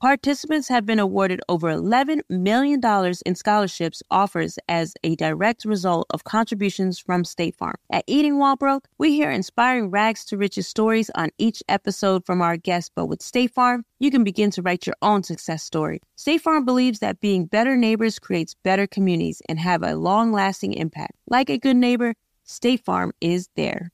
[0.00, 2.80] participants have been awarded over $11 million
[3.24, 7.76] in scholarships offers as a direct result of contributions from State Farm.
[7.90, 12.42] At Eating While Broke, we hear inspiring rags to riches stories on each episode from
[12.42, 16.00] our guests, but with State Farm, you can begin to write your own success story.
[16.16, 21.12] State Farm believes that being better neighbors creates better communities and have a long-lasting impact.
[21.28, 23.90] Like a good neighbor, State Farm is there.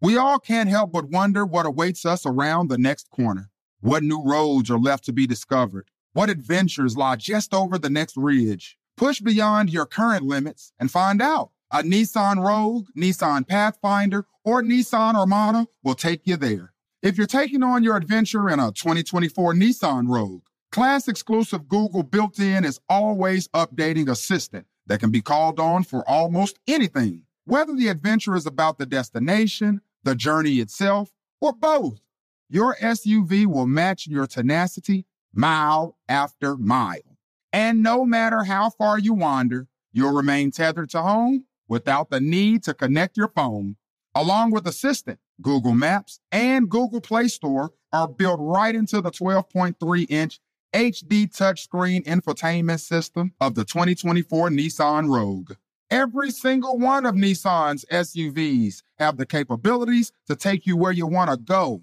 [0.00, 3.51] We all can't help but wonder what awaits us around the next corner.
[3.82, 5.90] What new roads are left to be discovered?
[6.12, 8.78] What adventures lie just over the next ridge?
[8.96, 11.50] Push beyond your current limits and find out.
[11.72, 16.74] A Nissan Rogue, Nissan Pathfinder, or Nissan Armada will take you there.
[17.02, 22.38] If you're taking on your adventure in a 2024 Nissan Rogue, class exclusive Google built
[22.38, 27.24] in is always updating assistant that can be called on for almost anything.
[27.46, 31.10] Whether the adventure is about the destination, the journey itself,
[31.40, 31.98] or both,
[32.52, 37.16] your SUV will match your tenacity mile after mile.
[37.50, 42.62] And no matter how far you wander, you'll remain tethered to home without the need
[42.64, 43.76] to connect your phone.
[44.14, 50.06] Along with Assistant, Google Maps and Google Play Store are built right into the 12.3
[50.10, 50.38] inch
[50.74, 55.52] HD touchscreen infotainment system of the 2024 Nissan Rogue.
[55.90, 61.30] Every single one of Nissan's SUVs have the capabilities to take you where you want
[61.30, 61.80] to go.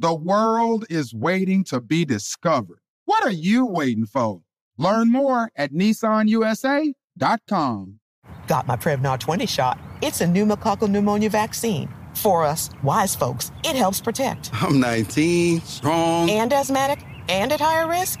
[0.00, 2.78] The world is waiting to be discovered.
[3.06, 4.42] What are you waiting for?
[4.76, 6.94] Learn more at nissanusa.com.
[8.46, 9.80] Got my Prevnar 20 shot.
[10.00, 11.92] It's a pneumococcal pneumonia vaccine.
[12.14, 14.50] For us, wise folks, it helps protect.
[14.52, 16.30] I'm 19, strong.
[16.30, 18.20] And asthmatic and at higher risk?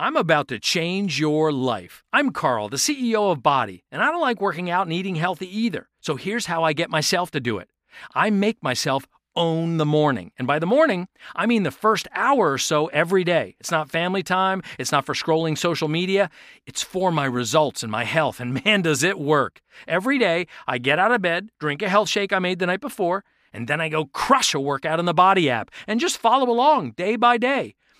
[0.00, 2.04] I'm about to change your life.
[2.12, 5.48] I'm Carl, the CEO of BODi, and I don't like working out and eating healthy
[5.58, 5.88] either.
[6.00, 7.68] So here's how I get myself to do it
[8.14, 10.30] I make myself own the morning.
[10.38, 13.56] And by the morning, I mean the first hour or so every day.
[13.58, 16.30] It's not family time, it's not for scrolling social media,
[16.64, 18.38] it's for my results and my health.
[18.38, 19.62] And man, does it work.
[19.88, 22.80] Every day, I get out of bed, drink a health shake I made the night
[22.80, 26.48] before, and then I go crush a workout in the BODi app and just follow
[26.48, 27.74] along day by day.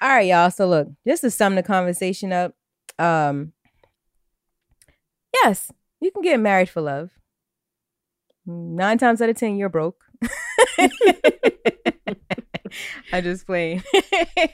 [0.00, 0.50] All right, y'all.
[0.50, 2.54] So look, just to sum the conversation up,
[2.98, 3.52] um,
[5.34, 7.10] yes, you can get married for love.
[8.46, 10.00] Nine times out of ten, you're broke.
[13.12, 13.82] I just playing.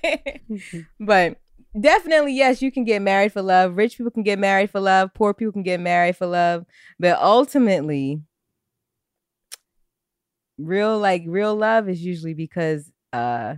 [1.01, 1.37] but
[1.79, 3.77] definitely, yes, you can get married for love.
[3.77, 5.13] Rich people can get married for love.
[5.15, 6.65] Poor people can get married for love.
[6.99, 8.23] But ultimately,
[10.59, 13.57] real like real love is usually because uh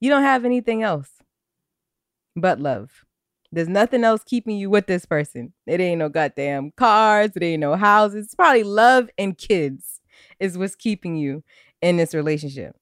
[0.00, 1.10] you don't have anything else
[2.36, 3.04] but love.
[3.52, 5.52] There's nothing else keeping you with this person.
[5.66, 8.26] It ain't no goddamn cars, it ain't no houses.
[8.26, 10.00] It's probably love and kids
[10.40, 11.42] is what's keeping you
[11.80, 12.76] in this relationship.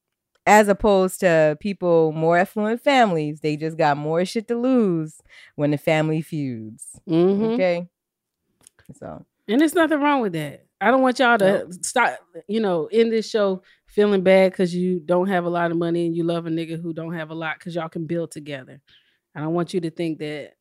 [0.47, 5.21] As opposed to people more affluent families, they just got more shit to lose
[5.55, 6.99] when the family feuds.
[7.07, 7.53] Mhm.
[7.53, 7.87] Okay.
[8.93, 10.65] So And there's nothing wrong with that.
[10.81, 14.99] I don't want y'all to start, you know, in this show feeling bad because you
[14.99, 17.35] don't have a lot of money and you love a nigga who don't have a
[17.35, 18.81] lot because y'all can build together.
[19.35, 20.53] I don't want you to think that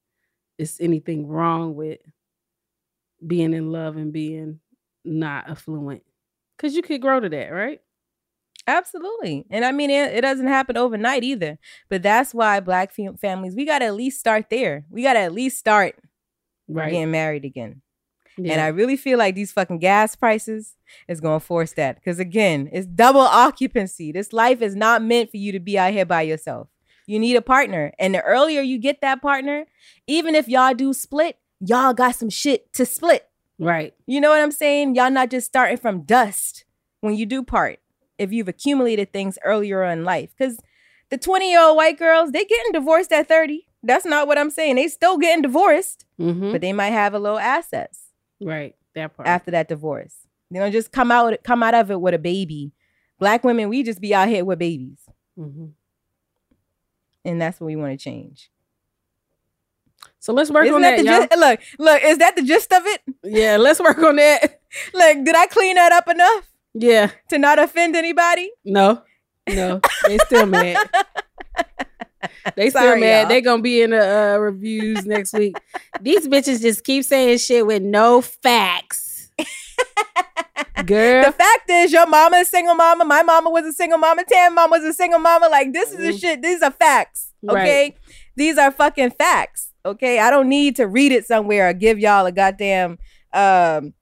[0.58, 1.98] it's anything wrong with
[3.24, 4.60] being in love and being
[5.04, 6.02] not affluent
[6.56, 7.80] because you could grow to that, right?
[8.66, 9.44] Absolutely.
[9.50, 11.58] And I mean, it, it doesn't happen overnight either.
[11.90, 14.84] But that's why black fam- families, we got to at least start there.
[14.88, 15.96] We got to at least start
[16.66, 16.90] Right.
[16.92, 17.82] getting married again.
[18.38, 20.74] And I really feel like these fucking gas prices
[21.06, 21.96] is going to force that.
[21.96, 24.10] Because again, it's double occupancy.
[24.12, 26.68] This life is not meant for you to be out here by yourself.
[27.06, 27.92] You need a partner.
[27.98, 29.66] And the earlier you get that partner,
[30.06, 33.28] even if y'all do split, y'all got some shit to split.
[33.58, 33.94] Right.
[34.06, 34.94] You know what I'm saying?
[34.94, 36.64] Y'all not just starting from dust
[37.00, 37.78] when you do part.
[38.18, 40.58] If you've accumulated things earlier in life, because
[41.10, 43.66] the 20 year old white girls they getting divorced at 30.
[43.82, 44.76] That's not what I'm saying.
[44.76, 46.52] They still getting divorced, Mhm.
[46.52, 48.04] but they might have a little assets
[48.40, 48.74] Right.
[48.94, 49.28] That part.
[49.28, 50.26] after that divorce.
[50.50, 52.72] They don't just come out come out of it with a baby.
[53.18, 55.00] Black women, we just be out here with babies,
[55.38, 55.72] Mhm.
[57.24, 58.50] And that's what we want to change.
[60.20, 61.20] So let's work Isn't on that that, the y'all.
[61.20, 61.36] gist?
[61.38, 63.02] Look, look, is that the gist of it?
[63.22, 64.60] Yeah, let's work on that.
[64.92, 67.10] Like, did I clean that up enough Yeah.
[67.28, 68.50] to not offend anybody?
[68.64, 69.02] No.
[69.48, 69.80] No.
[70.08, 70.90] They still mad.
[72.56, 73.20] They still Sorry, mad.
[73.20, 73.28] y'all.
[73.28, 75.56] They gonna be in the uh, reviews next week.
[76.00, 79.30] These bitches just keep saying shit with no facts.
[80.86, 83.04] Girl, The fact is, your mama is single mama.
[83.04, 84.24] My mama was a single mama.
[84.24, 85.48] Tam mama was a single mama.
[85.48, 86.42] Like this is the shit.
[86.42, 87.32] These are facts.
[87.48, 87.96] Okay, Right.
[88.36, 89.70] these are fucking facts.
[89.84, 92.98] Okay, I don't need to read it somewhere or give y'all a goddamn
[93.32, 93.94] um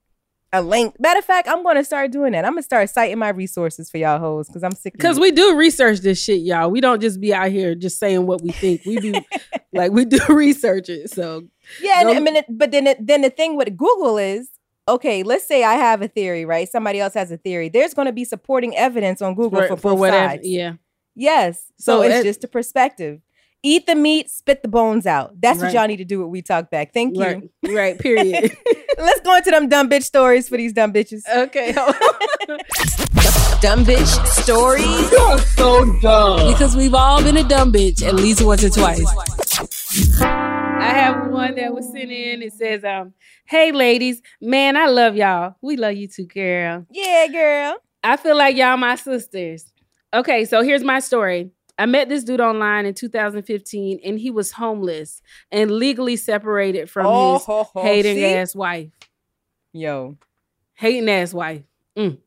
[0.55, 0.95] a link.
[0.99, 2.45] Matter of fact, I'm gonna start doing that.
[2.45, 4.93] I'm gonna start citing my resources for y'all hoes because I'm sick.
[4.93, 4.97] Of it.
[4.99, 6.69] because we do research this shit, y'all.
[6.69, 8.81] We don't just be out here just saying what we think.
[8.85, 9.13] We do
[9.73, 11.09] like we do research it.
[11.09, 11.43] So
[11.81, 14.47] Yeah, and, I mean, but then it, then the thing with Google is,
[14.87, 16.67] okay, let's say I have a theory, right?
[16.69, 17.69] Somebody else has a theory.
[17.69, 20.47] There's going to be supporting evidence on Google for, for, both for whatever, sides.
[20.47, 20.73] yeah.
[21.15, 21.71] Yes.
[21.77, 23.21] So, So it's it- just a perspective.
[23.65, 25.39] Eat the meat, spit the bones out.
[25.39, 26.93] That's what y'all need to do with We Talk Back.
[26.93, 27.23] Thank you.
[27.23, 28.51] Right, right, period.
[28.97, 31.21] Let's go into them dumb bitch stories for these dumb bitches.
[31.33, 31.71] Okay.
[33.61, 34.83] Dumb bitch stories.
[35.13, 36.51] You're so dumb.
[36.51, 38.99] Because we've all been a dumb bitch at least once or twice.
[40.83, 42.41] I have one that was sent in.
[42.41, 43.13] It says, um,
[43.45, 45.55] hey ladies, man, I love y'all.
[45.61, 46.85] We love you too, girl.
[46.91, 47.77] Yeah, girl.
[48.03, 49.71] I feel like y'all my sisters.
[50.13, 51.51] Okay, so here's my story.
[51.79, 57.07] I met this dude online in 2015 and he was homeless and legally separated from
[57.07, 58.25] Oh, his ho, ho, hating see?
[58.25, 58.91] ass wife.
[59.71, 60.17] Yo.
[60.75, 61.63] Hating ass wife.
[61.97, 62.17] Mm.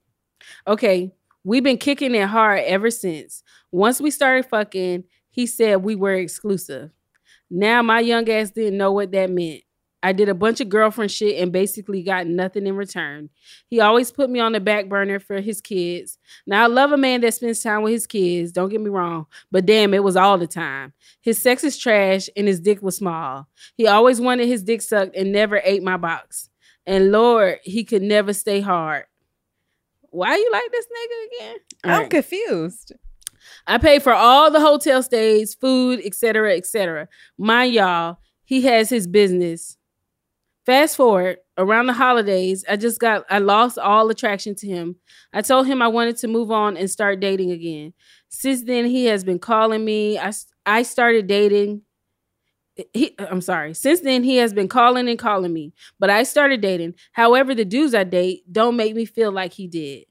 [0.66, 1.12] Okay,
[1.44, 3.42] we've been kicking it hard ever since.
[3.70, 6.90] Once we started fucking, he said we were exclusive.
[7.50, 9.62] Now my young ass didn't know what that meant.
[10.02, 13.28] I did a bunch of girlfriend shit and basically got nothing in return.
[13.66, 16.18] He always put me on the back burner for his kids.
[16.46, 19.26] Now I love a man that spends time with his kids, don't get me wrong,
[19.50, 20.92] but damn, it was all the time.
[21.22, 23.48] His sex is trash and his dick was small.
[23.76, 26.50] He always wanted his dick sucked and never ate my box.
[26.86, 29.06] And Lord, he could never stay hard.
[30.10, 31.56] Why you like this nigga again?
[31.84, 32.10] All I'm right.
[32.10, 32.92] confused.
[33.66, 37.08] I pay for all the hotel stays, food, etc., etc.
[37.36, 39.76] Mind y'all, he has his business
[40.66, 44.96] Fast forward around the holidays, I just got I lost all attraction to him.
[45.32, 47.94] I told him I wanted to move on and start dating again.
[48.30, 50.18] Since then, he has been calling me.
[50.18, 50.32] I
[50.66, 51.82] I started dating.
[52.92, 53.74] He, I'm sorry.
[53.74, 56.94] Since then, he has been calling and calling me, but I started dating.
[57.12, 60.06] However, the dudes I date don't make me feel like he did.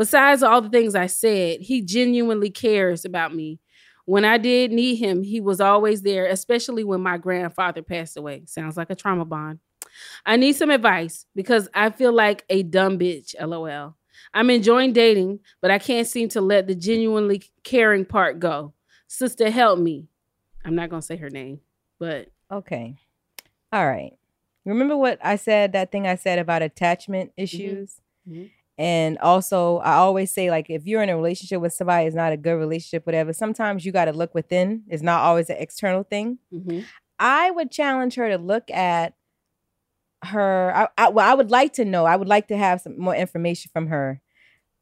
[0.00, 3.60] Besides all the things I said, he genuinely cares about me.
[4.06, 8.44] When I did need him, he was always there, especially when my grandfather passed away.
[8.46, 9.58] Sounds like a trauma bond.
[10.24, 13.94] I need some advice because I feel like a dumb bitch, lol.
[14.32, 18.72] I'm enjoying dating, but I can't seem to let the genuinely caring part go.
[19.06, 20.08] Sister, help me.
[20.64, 21.60] I'm not going to say her name,
[21.98, 22.30] but.
[22.50, 22.96] Okay.
[23.70, 24.14] All right.
[24.64, 28.00] Remember what I said, that thing I said about attachment issues?
[28.26, 28.46] Mm-hmm.
[28.80, 32.32] And also, I always say, like, if you're in a relationship with somebody, it's not
[32.32, 33.34] a good relationship, whatever.
[33.34, 34.84] Sometimes you got to look within.
[34.88, 36.38] It's not always an external thing.
[36.50, 36.80] Mm-hmm.
[37.18, 39.12] I would challenge her to look at
[40.24, 40.74] her.
[40.74, 42.06] I, I, well, I would like to know.
[42.06, 44.22] I would like to have some more information from her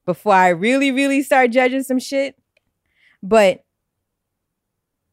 [0.07, 2.37] before I really, really start judging some shit.
[3.21, 3.65] But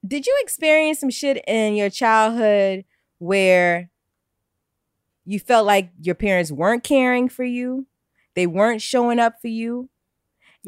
[0.06, 2.86] did you experience some shit in your childhood
[3.18, 3.90] where
[5.26, 7.88] you felt like your parents weren't caring for you?
[8.36, 9.90] They weren't showing up for you.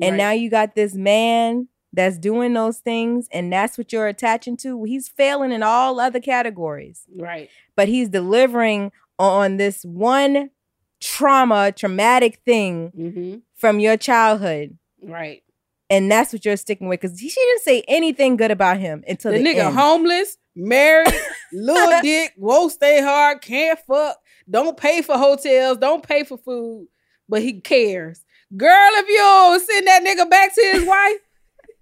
[0.02, 0.18] And Right.
[0.18, 4.84] now you got this man that's doing those things, and that's what you're attaching to.
[4.84, 7.50] He's failing in all other categories, Right.
[7.76, 10.52] but he's delivering on this one
[11.00, 13.36] trauma, traumatic thing Mm-hmm.
[13.56, 14.78] from your childhood.
[15.02, 15.44] Right.
[15.90, 19.32] And that's what you're sticking with because she didn't say anything good about him until
[19.32, 19.76] The the, nigga end.
[19.76, 21.14] homeless, married,
[21.54, 24.18] little dick, won't stay hard, can't fuck,
[24.50, 26.88] don't pay for hotels, don't pay for food,
[27.30, 28.24] but he cares.
[28.56, 31.18] Girl, if you send that nigga back to his wife,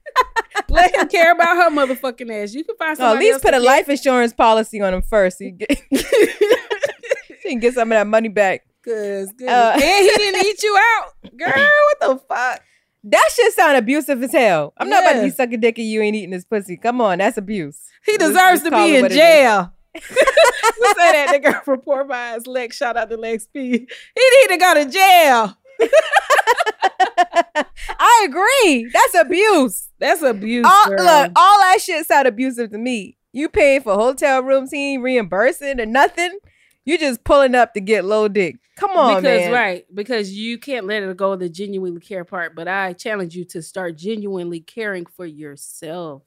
[0.69, 2.53] let him care about her motherfucking ass.
[2.53, 5.37] You can find No, at least put a care- life insurance policy on him first.
[5.39, 8.65] So you, get, you can get some of that money back.
[8.83, 9.49] Cause goodness.
[9.49, 11.37] Uh, and he didn't eat you out.
[11.37, 12.61] Girl, what the fuck?
[13.07, 14.73] That shit sound abusive as hell.
[14.77, 16.77] I'm not about to be sucking dick and you ain't eating this pussy.
[16.77, 17.79] Come on, that's abuse.
[18.05, 19.17] He Let's deserves just to be in what it is.
[19.17, 19.73] jail.
[19.95, 22.77] We say that nigga from Poor Vines, Lex.
[22.77, 23.69] Shout out to Lex P.
[23.71, 25.57] He need to go to jail.
[27.99, 28.89] I agree.
[28.91, 29.89] That's abuse.
[29.99, 30.65] That's abuse.
[30.65, 31.03] All, girl.
[31.03, 33.17] look, all that shit sound abusive to me.
[33.33, 36.39] You paying for hotel rooms, he ain't reimbursing or nothing.
[36.85, 38.57] You just pulling up to get low dick.
[38.77, 39.51] Come on, because man.
[39.51, 42.55] right, because you can't let it go the genuinely care part.
[42.55, 46.23] But I challenge you to start genuinely caring for yourself.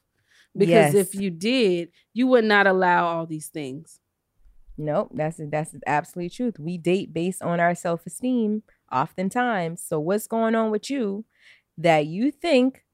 [0.59, 0.94] Because Yes.
[0.94, 4.01] if you did, you would not allow all these things.
[4.76, 6.59] Nope, that's that's the absolute truth.
[6.59, 8.62] We date based on our self esteem,
[8.93, 9.82] oftentimes.
[9.82, 11.24] So what's going on with you
[11.78, 12.85] that you think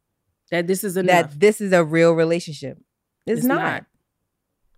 [0.50, 1.30] that this is enough?
[1.32, 2.78] that this is a real relationship?
[3.26, 3.62] It's, It's not.
[3.62, 3.84] not.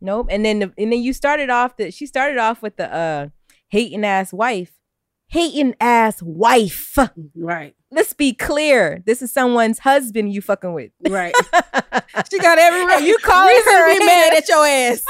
[0.00, 0.28] Nope.
[0.30, 3.28] And then the, and then you started off that she started off with the uh
[3.68, 4.72] hating ass wife.
[5.28, 6.96] Hating ass wife.
[7.36, 7.76] Right.
[7.90, 9.02] Let's be clear.
[9.06, 10.90] This is someone's husband you fucking with.
[11.08, 11.34] Right.
[12.30, 13.02] she got every right.
[13.04, 15.02] You calling reason her to be mad at your ass.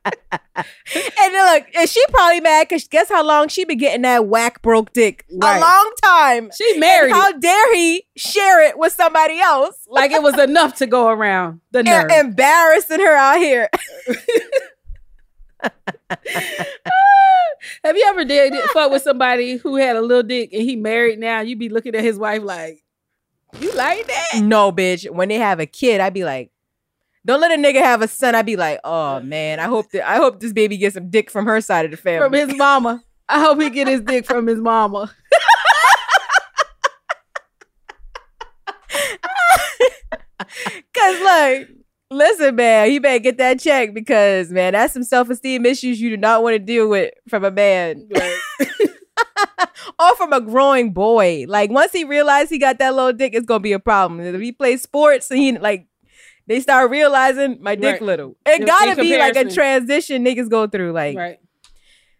[0.58, 4.26] And then look, and she probably mad because guess how long she been getting that
[4.26, 5.26] whack broke dick?
[5.30, 5.58] Right.
[5.58, 6.50] A long time.
[6.56, 9.76] She married And how dare he share it with somebody else?
[9.88, 11.60] like it was enough to go around.
[11.72, 12.10] The nerve.
[12.10, 13.68] Embarrassing her out here.
[17.84, 21.18] Have you ever dated fuck with somebody who had a little dick and he married
[21.18, 21.40] now?
[21.40, 22.82] You be looking at his wife like,
[23.60, 24.42] you like that?
[24.42, 25.10] no, bitch.
[25.10, 26.50] When they have a kid, I'd be like,
[27.24, 28.34] don't let a nigga have a son.
[28.34, 31.30] I'd be like, oh man, I hope that I hope this baby gets some dick
[31.30, 32.38] from her side of the family.
[32.38, 33.02] From his mama.
[33.28, 35.12] I hope he get his dick from his mama.
[40.94, 41.70] Cause like,
[42.10, 46.16] listen, man, you better get that check because man, that's some self-esteem issues you do
[46.16, 48.08] not want to deal with from a man.
[49.98, 51.44] or from a growing boy.
[51.48, 54.20] Like once he realized he got that little dick, it's gonna be a problem.
[54.20, 55.86] If he plays sports and he like
[56.46, 58.02] they start realizing my dick Right.
[58.02, 58.36] little.
[58.46, 60.92] It In- gotta in be like a transition niggas go through.
[60.92, 61.38] Like right.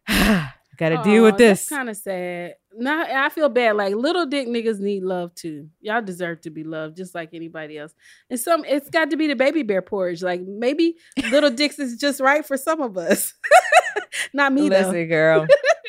[0.77, 1.69] gotta deal with this.
[1.69, 2.55] kind of sad.
[2.79, 3.77] Nah, I feel bad.
[3.77, 5.69] Like little dick niggas need love too.
[5.81, 7.95] Y'all deserve to be loved just like anybody else.
[8.29, 10.23] And some, it's got to be the baby bear porridge.
[10.23, 10.97] Like maybe
[11.31, 13.35] little dicks is just right for some of us.
[14.35, 14.79] Not me though.
[14.79, 15.41] Listen, girl.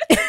[0.10, 0.20] like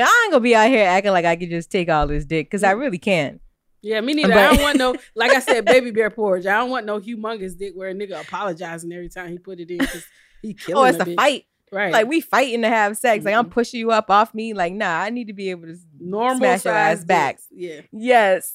[0.00, 2.46] I ain't gonna be out here acting like I can just take all this dick
[2.46, 3.40] because I really can't.
[3.80, 4.32] Yeah, me neither.
[4.32, 6.46] I don't want no, like I said, baby bear porridge.
[6.46, 9.70] I don't want no humongous dick where a nigga apologizing every time he put it
[9.70, 10.04] in because
[10.40, 11.16] he killing Oh, it's a bitch.
[11.16, 11.46] fight.
[11.72, 11.92] Right.
[11.92, 13.24] Like we fighting to have sex.
[13.24, 13.52] Like I'm mm-hmm.
[13.52, 14.52] pushing you up off me.
[14.52, 17.40] Like nah, I need to be able to normal smash your ass back.
[17.50, 17.80] Yeah.
[17.90, 18.54] Yes.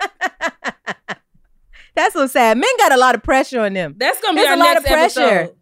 [1.94, 2.58] That's so sad.
[2.58, 3.94] Men got a lot of pressure on them.
[3.96, 5.20] That's gonna be our a lot next of pressure.
[5.20, 5.54] episode.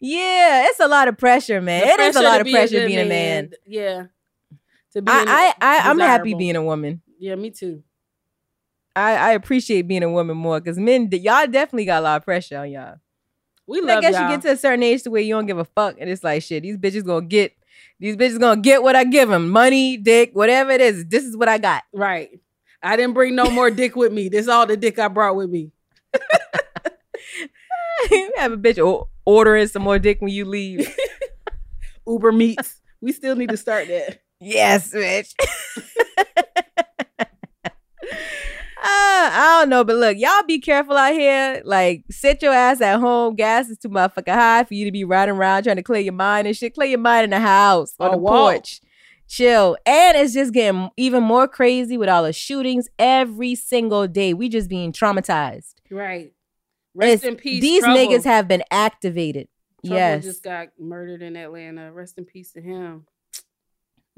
[0.00, 1.82] Yeah, it's a lot of pressure, man.
[1.82, 3.44] The it is a lot of a pressure good being a man.
[3.44, 3.52] man.
[3.66, 4.04] Yeah.
[4.92, 7.02] To be I, I, I I'm happy being a woman.
[7.18, 7.82] Yeah, me too.
[8.94, 12.24] I, I appreciate being a woman more because men, y'all definitely got a lot of
[12.24, 12.96] pressure on y'all.
[13.66, 14.30] We I guess y'all.
[14.30, 16.22] you get to a certain age to where you don't give a fuck, and it's
[16.22, 16.62] like shit.
[16.62, 17.52] These bitches gonna get,
[17.98, 21.06] these bitches gonna get what I give them, money, dick, whatever it is.
[21.06, 21.82] This is what I got.
[21.92, 22.40] Right.
[22.82, 24.28] I didn't bring no more dick with me.
[24.28, 25.72] This is all the dick I brought with me.
[28.36, 30.94] Have a bitch ordering some more dick when you leave.
[32.06, 32.80] Uber meets.
[33.00, 34.20] We still need to start that.
[34.40, 35.34] yes, bitch.
[39.32, 41.62] I don't know, but look, y'all be careful out here.
[41.64, 43.34] Like, sit your ass at home.
[43.34, 46.12] Gas is too motherfucking high for you to be riding around trying to clear your
[46.12, 46.74] mind and shit.
[46.74, 48.30] Clear your mind in the house, on Oh, the whoa.
[48.30, 48.80] porch.
[49.28, 49.76] Chill.
[49.84, 54.34] And it's just getting even more crazy with all the shootings every single day.
[54.34, 55.74] We just being traumatized.
[55.90, 56.32] Right.
[56.94, 57.60] Rest It's- in peace.
[57.60, 57.98] These Trouble.
[58.00, 59.48] niggas have been activated.
[59.84, 60.24] Trouble yes.
[60.24, 61.92] just got murdered in Atlanta.
[61.92, 63.06] Rest in peace to him.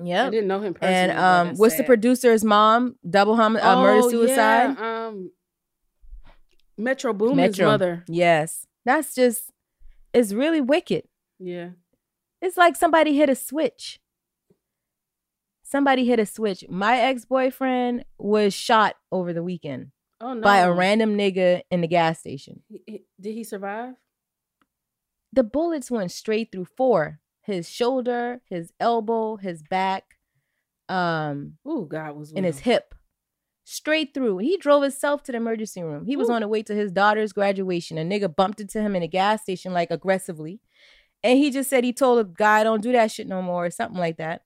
[0.02, 0.26] Yep.
[0.26, 0.94] I didn't know him personally.
[0.94, 2.96] And um, what's the producer's mom?
[3.08, 4.76] Double hom- uh, murder Oh, suicide.
[4.78, 5.30] Yeah, um,
[6.76, 7.66] Metro Boomin's Metro.
[7.66, 8.04] mother.
[8.06, 8.66] Yes.
[8.84, 9.50] That's just
[10.14, 11.04] it's really wicked.
[11.40, 11.70] Yeah.
[12.40, 13.98] It's like somebody hit a switch.
[15.64, 16.64] Somebody hit a switch.
[16.68, 20.40] My ex-boyfriend was shot over the weekend Oh no.
[20.40, 22.62] by a random nigga in the gas station.
[22.86, 23.02] Did
[23.34, 23.94] he survive?
[25.32, 27.20] The bullets went straight through four.
[27.48, 30.18] His shoulder, his elbow, his back,
[30.90, 32.94] um, Oh God was in his hip.
[33.64, 34.36] Straight through.
[34.38, 36.04] He drove himself to the emergency room.
[36.04, 36.34] He was Ooh.
[36.34, 37.96] on the way to his daughter's graduation.
[37.96, 40.60] A nigga bumped into him in a gas station like aggressively.
[41.22, 43.70] And he just said he told a guy, don't do that shit no more, or
[43.70, 44.42] something like that.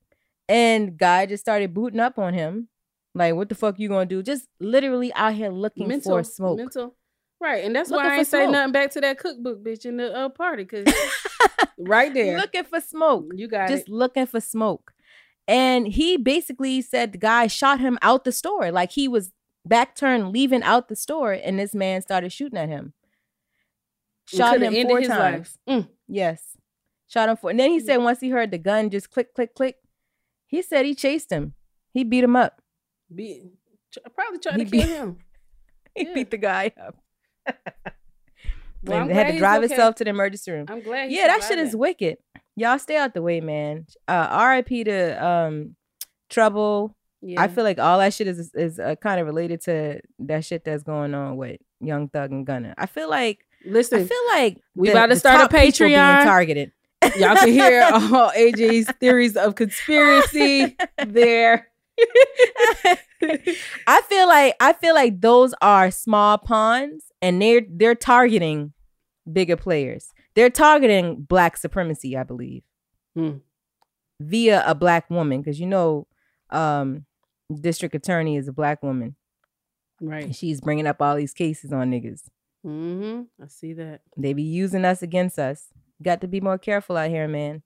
[0.48, 2.68] And guy just started booting up on him.
[3.16, 4.22] Like, what the fuck you gonna do?
[4.22, 6.58] Just literally out here looking mental for smoke.
[6.58, 6.94] Mental.
[7.42, 8.52] Right, and that's Looking why I ain't say smoke.
[8.52, 10.86] nothing back to that cookbook bitch in the uh, party because
[11.78, 13.32] right there, Looking for smoke.
[13.34, 13.92] you got just it.
[13.92, 14.92] looking for smoke.
[15.48, 18.70] And he basically said the guy shot him out the store.
[18.70, 19.32] Like he was
[19.66, 22.92] back turned leaving out the store, and this man started shooting at him.
[24.28, 25.58] Shot him four his times.
[25.66, 25.78] life.
[25.84, 25.88] Mm.
[26.08, 26.56] Yes.
[27.08, 27.50] Shot him four.
[27.50, 29.76] And then he said once he heard the gun just click, click, click,
[30.46, 31.54] he said he chased him.
[31.92, 32.62] He beat him up.
[33.12, 33.50] Be,
[33.92, 35.18] tr- probably tried He to kill him.
[35.94, 36.14] He Yeah.
[36.14, 36.96] beat the guy up.
[38.84, 39.68] Well, had to drive okay.
[39.68, 40.66] himself to the emergency room.
[40.68, 41.08] I'm glad.
[41.08, 42.18] he yeah, that shit is wicked.
[42.56, 43.86] Y'all stay out the way, man.
[44.08, 45.76] Uh, RIP to um,
[46.28, 46.96] Trouble.
[47.20, 47.40] Yeah.
[47.40, 50.64] I feel like all that shit is is uh, kind of related to that shit
[50.64, 52.74] that's going on with Young Thug and Gunna.
[52.76, 56.24] I feel like Listen, I feel like we the- about to start a Patreon.
[56.24, 56.72] targeted.
[57.16, 61.68] Y'all can hear all AJ's theories of conspiracy there.
[63.86, 68.72] I feel like I feel like those are small pawns, and they're they're targeting
[69.30, 70.08] bigger players.
[70.34, 72.62] They're targeting black supremacy, I believe,
[73.14, 73.36] Hmm.
[74.20, 76.06] via a black woman, because you know,
[76.50, 77.04] um,
[77.60, 79.16] district attorney is a black woman.
[80.00, 80.34] And Right.
[80.34, 82.22] she's bringing up all these cases on niggas.
[82.66, 83.22] Mm-hmm.
[83.42, 84.00] I see that.
[84.16, 85.68] They be using us against us.
[86.02, 87.62] Got to be more careful out here, man.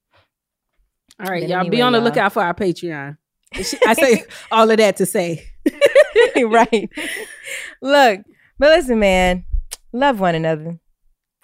[1.18, 2.04] All right, y'all be on the y'all.
[2.04, 3.16] lookout for our Patreon.
[3.54, 5.50] I say all of that to say.
[6.36, 6.88] right.
[7.80, 8.20] Look,
[8.58, 9.44] but listen, man,
[9.92, 10.78] love one another.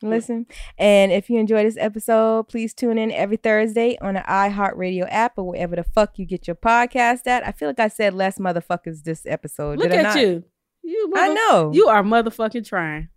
[0.04, 0.46] Listen,
[0.78, 5.34] and if you enjoy this episode, please tune in every Thursday on the iHeartRadio app
[5.36, 7.46] or wherever the fuck you get your podcast at.
[7.46, 9.78] I feel like I said less motherfuckers this episode.
[9.78, 10.42] Look did I at you.
[10.82, 11.70] You I know.
[11.72, 13.10] You are motherfucking trying.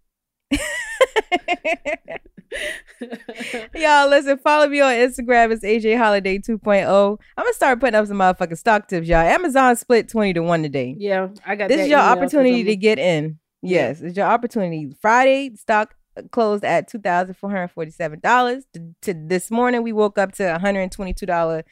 [3.76, 5.52] Y'all listen, follow me on Instagram.
[5.52, 7.20] It's AJ Holiday 2.0.
[7.38, 9.20] I'm gonna start putting up some motherfucking stock tips, y'all.
[9.20, 10.96] Amazon split 20 to 1 today.
[10.98, 13.40] Yeah, I got This is your opportunity to get in.
[13.62, 14.94] Yes, it's your opportunity.
[15.02, 18.66] Friday stock uh, closed at two thousand four hundred forty-seven dollars.
[18.74, 21.64] To, to this morning, we woke up to one hundred twenty-two dollar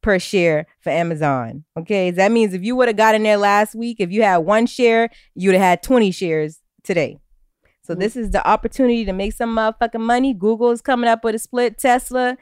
[0.00, 1.64] per share for Amazon.
[1.78, 4.38] Okay, that means if you would have got in there last week, if you had
[4.38, 7.18] one share, you'd have had twenty shares today.
[7.84, 10.34] So this is the opportunity to make some motherfucking money.
[10.34, 11.78] Google's coming up with a split.
[11.78, 12.36] Tesla,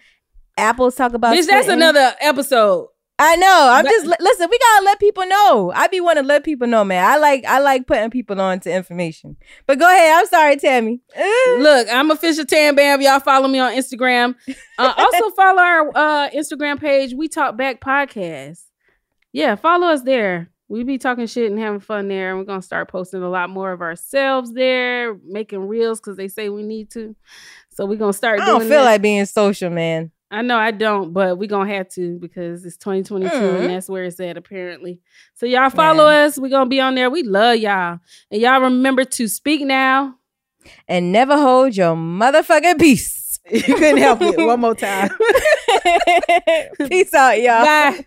[0.58, 1.34] Apple's talk about.
[1.34, 2.88] Bitch, that's another episode.
[3.22, 3.68] I know.
[3.70, 4.48] I'm But- just listen.
[4.50, 5.72] We gotta let people know.
[5.74, 7.04] I be want to let people know, man.
[7.04, 9.36] I like I like putting people on to information.
[9.66, 10.18] But go ahead.
[10.18, 11.00] I'm sorry, Tammy.
[11.58, 13.02] Look, I'm official Tan Bam.
[13.02, 14.34] Y'all follow me on Instagram.
[14.78, 17.12] Uh, also follow our uh, Instagram page.
[17.12, 18.62] We Talk Back Podcast.
[19.32, 20.50] Yeah, follow us there.
[20.70, 22.30] We be talking shit and having fun there.
[22.30, 26.28] And we're gonna start posting a lot more of ourselves there, making reels because they
[26.28, 27.14] say we need to.
[27.70, 28.38] So we're gonna start.
[28.38, 28.42] Doing.
[28.44, 28.84] I don't doing feel that.
[28.90, 30.12] like being social, man.
[30.30, 33.60] I know I don't, but we're gonna have to because it's 2022 Mhm.
[33.62, 35.00] and that's where it's at apparently.
[35.34, 36.38] So y'all follow us.
[36.38, 37.10] We're gonna be on there.
[37.10, 37.98] We love y'all.
[38.30, 40.14] And y'all remember to speak now.
[40.86, 43.18] And never hold your motherfucking peace.
[43.50, 44.36] You couldn't help it.
[44.38, 45.08] One more time.
[46.88, 47.64] Peace out, y'all.
[47.64, 48.06] Bye.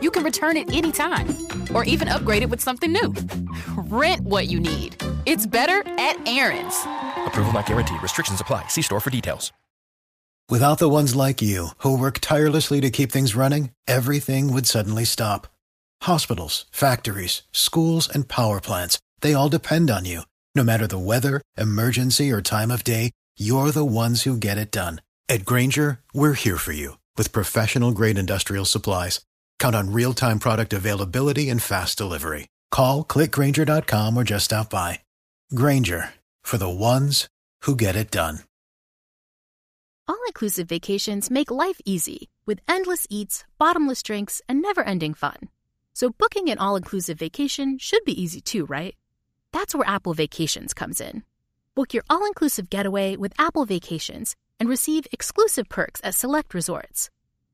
[0.00, 1.28] you can return it anytime
[1.74, 3.14] or even upgrade it with something new.
[3.76, 4.96] Rent what you need.
[5.26, 6.76] It's better at Aaron's.
[7.26, 8.02] Approval not guaranteed.
[8.02, 8.68] Restrictions apply.
[8.68, 9.52] See store for details.
[10.50, 15.04] Without the ones like you, who work tirelessly to keep things running, everything would suddenly
[15.04, 15.46] stop.
[16.02, 20.22] Hospitals, factories, schools, and power plants, they all depend on you.
[20.54, 24.70] No matter the weather, emergency, or time of day, you're the ones who get it
[24.70, 25.02] done.
[25.28, 29.20] At Grainger, we're here for you with professional grade industrial supplies.
[29.58, 32.48] Count on real time product availability and fast delivery.
[32.70, 35.00] Call click grainger.com or just stop by.
[35.54, 37.28] Grainger for the ones
[37.62, 38.40] who get it done.
[40.06, 45.36] All inclusive vacations make life easy with endless eats, bottomless drinks, and never ending fun.
[45.92, 48.94] So, booking an all inclusive vacation should be easy too, right?
[49.52, 51.24] That's where Apple Vacations comes in.
[51.74, 57.10] Book your all inclusive getaway with Apple Vacations and receive exclusive perks at select resorts.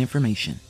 [0.00, 0.60] information.